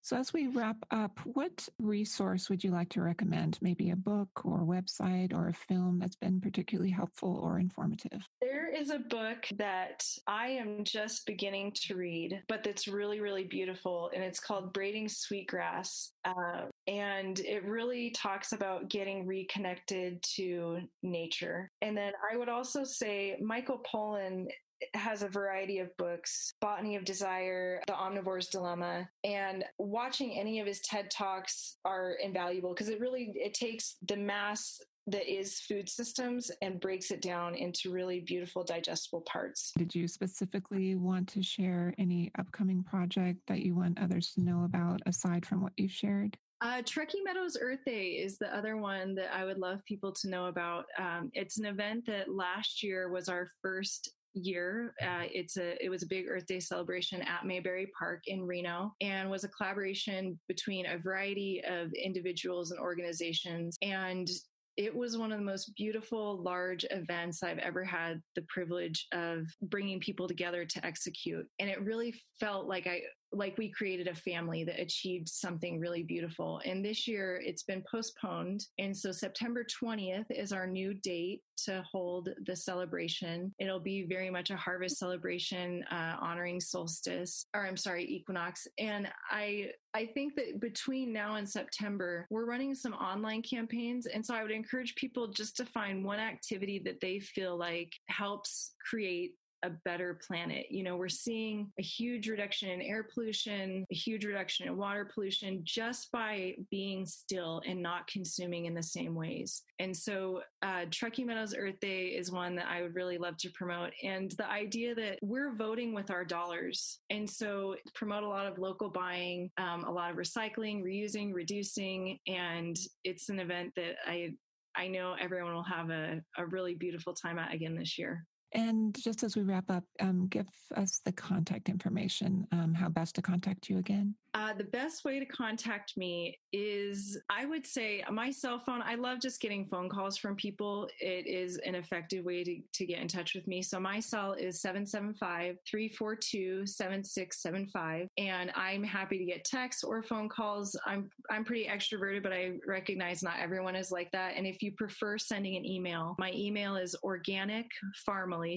So, 0.02 0.16
as 0.16 0.32
we 0.32 0.48
wrap 0.48 0.76
up, 0.90 1.18
what 1.24 1.68
resource 1.78 2.48
would 2.48 2.64
you 2.64 2.70
like 2.70 2.88
to 2.90 3.02
recommend? 3.02 3.58
Maybe 3.60 3.90
a 3.90 3.96
book 3.96 4.28
or 4.44 4.60
website 4.60 5.32
or 5.32 5.48
a 5.48 5.52
film 5.52 5.98
that's 5.98 6.16
been 6.16 6.40
particularly 6.40 6.90
helpful 6.90 7.38
or 7.42 7.58
informative? 7.58 8.26
There 8.40 8.74
is 8.74 8.90
a 8.90 8.98
book 8.98 9.46
that 9.56 10.04
I 10.26 10.48
am 10.48 10.84
just 10.84 11.26
beginning 11.26 11.72
to 11.82 11.94
read, 11.94 12.42
but 12.48 12.64
that's 12.64 12.88
really, 12.88 13.20
really 13.20 13.44
beautiful. 13.44 14.10
And 14.14 14.24
it's 14.24 14.40
called 14.40 14.72
Braiding 14.72 15.08
Sweetgrass. 15.08 16.12
Uh, 16.24 16.66
and 16.86 17.38
it 17.40 17.64
really 17.64 18.10
talks 18.10 18.52
about 18.52 18.88
getting 18.88 19.26
reconnected 19.26 20.22
to 20.34 20.80
nature. 21.02 21.70
And 21.82 21.96
then 21.96 22.12
I 22.30 22.36
would 22.36 22.48
also 22.48 22.84
say 22.84 23.38
Michael 23.40 23.82
Pollan 23.92 24.46
has 24.94 25.22
a 25.22 25.28
variety 25.28 25.78
of 25.78 25.96
books 25.96 26.54
Botany 26.60 26.96
of 26.96 27.04
Desire, 27.04 27.82
The 27.86 27.92
Omnivore's 27.92 28.48
Dilemma, 28.48 29.08
and 29.24 29.64
watching 29.78 30.38
any 30.38 30.60
of 30.60 30.66
his 30.66 30.80
TED 30.80 31.10
Talks 31.10 31.76
are 31.84 32.12
invaluable 32.22 32.74
because 32.74 32.88
it 32.88 33.00
really 33.00 33.32
it 33.34 33.54
takes 33.54 33.96
the 34.06 34.16
mass 34.16 34.80
that 35.06 35.32
is 35.32 35.60
food 35.60 35.88
systems 35.88 36.50
and 36.62 36.80
breaks 36.80 37.10
it 37.10 37.22
down 37.22 37.54
into 37.54 37.90
really 37.90 38.20
beautiful 38.20 38.62
digestible 38.62 39.22
parts. 39.22 39.72
Did 39.76 39.94
you 39.94 40.06
specifically 40.06 40.94
want 40.94 41.28
to 41.30 41.42
share 41.42 41.94
any 41.98 42.30
upcoming 42.38 42.84
project 42.84 43.40
that 43.48 43.60
you 43.60 43.74
want 43.74 44.00
others 44.00 44.32
to 44.34 44.42
know 44.42 44.64
about 44.64 45.00
aside 45.06 45.44
from 45.46 45.62
what 45.62 45.72
you've 45.76 45.90
shared? 45.90 46.36
Uh, 46.62 46.82
Truckee 46.84 47.22
Meadows 47.24 47.56
Earth 47.58 47.80
Day 47.86 48.08
is 48.08 48.36
the 48.36 48.54
other 48.54 48.76
one 48.76 49.14
that 49.14 49.34
I 49.34 49.46
would 49.46 49.56
love 49.56 49.82
people 49.86 50.12
to 50.12 50.28
know 50.28 50.46
about. 50.46 50.84
Um, 50.98 51.30
it's 51.32 51.58
an 51.58 51.64
event 51.64 52.04
that 52.06 52.34
last 52.34 52.82
year 52.82 53.08
was 53.08 53.30
our 53.30 53.48
first 53.62 54.12
year. 54.34 54.94
Uh, 55.02 55.24
it's 55.24 55.56
a 55.56 55.82
it 55.84 55.88
was 55.88 56.02
a 56.02 56.06
big 56.06 56.26
Earth 56.28 56.46
Day 56.46 56.60
celebration 56.60 57.22
at 57.22 57.46
Mayberry 57.46 57.88
Park 57.98 58.22
in 58.26 58.46
Reno, 58.46 58.92
and 59.00 59.30
was 59.30 59.44
a 59.44 59.48
collaboration 59.48 60.38
between 60.48 60.86
a 60.86 60.98
variety 60.98 61.62
of 61.68 61.92
individuals 61.92 62.70
and 62.70 62.80
organizations. 62.80 63.76
And 63.82 64.28
it 64.76 64.94
was 64.94 65.18
one 65.18 65.32
of 65.32 65.38
the 65.38 65.44
most 65.44 65.72
beautiful, 65.76 66.42
large 66.42 66.86
events 66.90 67.42
I've 67.42 67.58
ever 67.58 67.84
had 67.84 68.22
the 68.34 68.44
privilege 68.48 69.06
of 69.12 69.44
bringing 69.62 70.00
people 70.00 70.26
together 70.26 70.64
to 70.64 70.86
execute. 70.86 71.46
And 71.58 71.68
it 71.68 71.82
really 71.82 72.14
felt 72.38 72.66
like 72.66 72.86
I 72.86 73.02
like 73.32 73.56
we 73.58 73.70
created 73.70 74.08
a 74.08 74.14
family 74.14 74.64
that 74.64 74.80
achieved 74.80 75.28
something 75.28 75.78
really 75.78 76.02
beautiful. 76.02 76.60
And 76.64 76.84
this 76.84 77.06
year 77.06 77.40
it's 77.44 77.62
been 77.62 77.82
postponed. 77.90 78.66
And 78.78 78.96
so 78.96 79.12
September 79.12 79.64
20th 79.64 80.26
is 80.30 80.52
our 80.52 80.66
new 80.66 80.94
date 80.94 81.42
to 81.64 81.84
hold 81.90 82.30
the 82.46 82.56
celebration. 82.56 83.54
It'll 83.58 83.80
be 83.80 84.04
very 84.04 84.30
much 84.30 84.50
a 84.50 84.56
harvest 84.56 84.98
celebration, 84.98 85.84
uh, 85.90 86.16
honoring 86.20 86.60
solstice, 86.60 87.46
or 87.54 87.66
I'm 87.66 87.76
sorry, 87.76 88.04
equinox. 88.04 88.66
And 88.78 89.08
I, 89.30 89.70
I 89.94 90.06
think 90.06 90.34
that 90.36 90.60
between 90.60 91.12
now 91.12 91.36
and 91.36 91.48
September, 91.48 92.26
we're 92.30 92.46
running 92.46 92.74
some 92.74 92.94
online 92.94 93.42
campaigns. 93.42 94.06
And 94.06 94.24
so 94.24 94.34
I 94.34 94.42
would 94.42 94.52
encourage 94.52 94.94
people 94.94 95.28
just 95.28 95.56
to 95.58 95.64
find 95.66 96.04
one 96.04 96.18
activity 96.20 96.80
that 96.84 97.00
they 97.00 97.20
feel 97.20 97.56
like 97.56 97.92
helps 98.08 98.72
create 98.88 99.34
a 99.62 99.70
better 99.85 100.18
planet. 100.27 100.66
You 100.70 100.83
know, 100.83 100.96
we're 100.96 101.09
seeing 101.09 101.70
a 101.79 101.83
huge 101.83 102.29
reduction 102.29 102.70
in 102.70 102.83
air 102.83 103.07
pollution, 103.12 103.85
a 103.90 103.94
huge 103.94 104.25
reduction 104.25 104.66
in 104.66 104.77
water 104.77 105.11
pollution 105.12 105.61
just 105.64 106.11
by 106.12 106.55
being 106.70 107.07
still 107.07 107.62
and 107.66 107.83
not 107.83 108.07
consuming 108.07 108.66
in 108.66 108.75
the 108.75 108.83
same 108.83 109.14
ways. 109.14 109.62
And 109.79 109.96
so, 109.96 110.42
uh, 110.62 110.85
Truckee 110.90 111.25
Meadows 111.25 111.55
Earth 111.57 111.79
Day 111.81 112.09
is 112.09 112.31
one 112.31 112.55
that 112.57 112.66
I 112.68 112.83
would 112.83 112.94
really 112.94 113.18
love 113.18 113.37
to 113.38 113.51
promote. 113.51 113.92
And 114.03 114.31
the 114.33 114.49
idea 114.49 114.94
that 114.94 115.18
we're 115.23 115.55
voting 115.55 115.94
with 115.94 116.11
our 116.11 116.25
dollars. 116.25 116.99
And 117.11 117.29
so, 117.29 117.77
promote 117.94 118.23
a 118.23 118.29
lot 118.29 118.46
of 118.46 118.59
local 118.59 118.88
buying, 118.88 119.51
um, 119.59 119.85
a 119.85 119.90
lot 119.90 120.11
of 120.11 120.16
recycling, 120.16 120.83
reusing, 120.83 121.33
reducing. 121.33 122.18
And 122.27 122.77
it's 123.05 123.29
an 123.29 123.40
event 123.40 123.73
that 123.77 123.96
I 124.07 124.35
I 124.77 124.87
know 124.87 125.16
everyone 125.20 125.55
will 125.55 125.64
have 125.64 125.90
a, 125.90 126.20
a 126.38 126.46
really 126.46 126.75
beautiful 126.75 127.12
time 127.12 127.38
at 127.38 127.53
again 127.53 127.75
this 127.75 127.99
year. 127.99 128.25
And 128.52 128.96
just 129.00 129.22
as 129.22 129.36
we 129.36 129.42
wrap 129.42 129.70
up, 129.70 129.84
um, 130.00 130.26
give 130.28 130.48
us 130.76 131.00
the 131.04 131.12
contact 131.12 131.68
information, 131.68 132.46
um, 132.52 132.74
how 132.74 132.88
best 132.88 133.14
to 133.16 133.22
contact 133.22 133.68
you 133.68 133.78
again. 133.78 134.14
Uh, 134.32 134.52
the 134.52 134.64
best 134.64 135.04
way 135.04 135.18
to 135.18 135.26
contact 135.26 135.96
me 135.96 136.38
is, 136.52 137.18
I 137.28 137.46
would 137.46 137.66
say, 137.66 138.04
my 138.12 138.30
cell 138.30 138.60
phone. 138.60 138.80
I 138.80 138.94
love 138.94 139.18
just 139.20 139.40
getting 139.40 139.66
phone 139.66 139.88
calls 139.88 140.16
from 140.16 140.36
people. 140.36 140.88
It 141.00 141.26
is 141.26 141.58
an 141.58 141.74
effective 141.74 142.24
way 142.24 142.44
to, 142.44 142.60
to 142.74 142.86
get 142.86 143.00
in 143.00 143.08
touch 143.08 143.34
with 143.34 143.48
me. 143.48 143.60
So 143.60 143.80
my 143.80 143.98
cell 143.98 144.32
is 144.32 144.60
775 144.60 145.56
342 145.68 146.64
7675. 146.64 148.08
And 148.18 148.52
I'm 148.54 148.84
happy 148.84 149.18
to 149.18 149.24
get 149.24 149.44
texts 149.44 149.82
or 149.82 150.00
phone 150.02 150.28
calls. 150.28 150.76
I'm, 150.86 151.10
I'm 151.28 151.44
pretty 151.44 151.66
extroverted, 151.66 152.22
but 152.22 152.32
I 152.32 152.52
recognize 152.66 153.24
not 153.24 153.40
everyone 153.40 153.74
is 153.74 153.90
like 153.90 154.12
that. 154.12 154.34
And 154.36 154.46
if 154.46 154.62
you 154.62 154.72
prefer 154.72 155.18
sending 155.18 155.56
an 155.56 155.66
email, 155.66 156.14
my 156.18 156.30
email 156.34 156.76
is 156.76 156.94
organic 157.02 157.66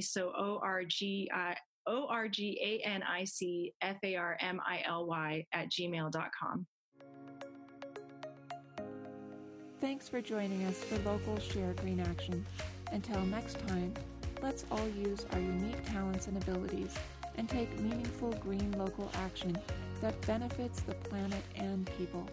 So 0.02 0.32
O 0.38 0.60
R 0.62 0.84
G 0.86 1.30
I 1.34 1.56
O 1.88 2.08
R 2.08 2.28
G 2.28 2.60
A 2.62 2.88
N 2.88 3.04
I 3.04 3.24
C 3.26 3.74
F 3.82 3.98
A 4.04 4.15
R 4.15 4.38
M 4.39 4.62
I 4.65 4.84
L 4.86 5.06
Y 5.06 5.46
at 5.54 5.69
gmail.com. 5.69 6.65
Thanks 9.82 10.08
for 10.08 10.22
joining 10.22 10.63
us 10.63 10.82
for 10.82 10.98
Local 11.00 11.38
Share 11.39 11.74
Green 11.74 12.00
Action. 12.00 12.46
Until 12.93 13.19
next 13.26 13.60
time, 13.67 13.93
let's 14.41 14.65
all 14.72 14.88
use 14.89 15.26
our 15.34 15.39
unique 15.39 15.84
talents 15.86 16.28
and 16.28 16.38
abilities 16.38 16.96
and 17.36 17.50
take 17.50 17.78
meaningful 17.80 18.32
green 18.34 18.72
local 18.78 19.10
action 19.15 19.58
that 20.02 20.19
benefits 20.26 20.82
the 20.82 20.93
planet 20.93 21.43
and 21.56 21.89
people. 21.98 22.26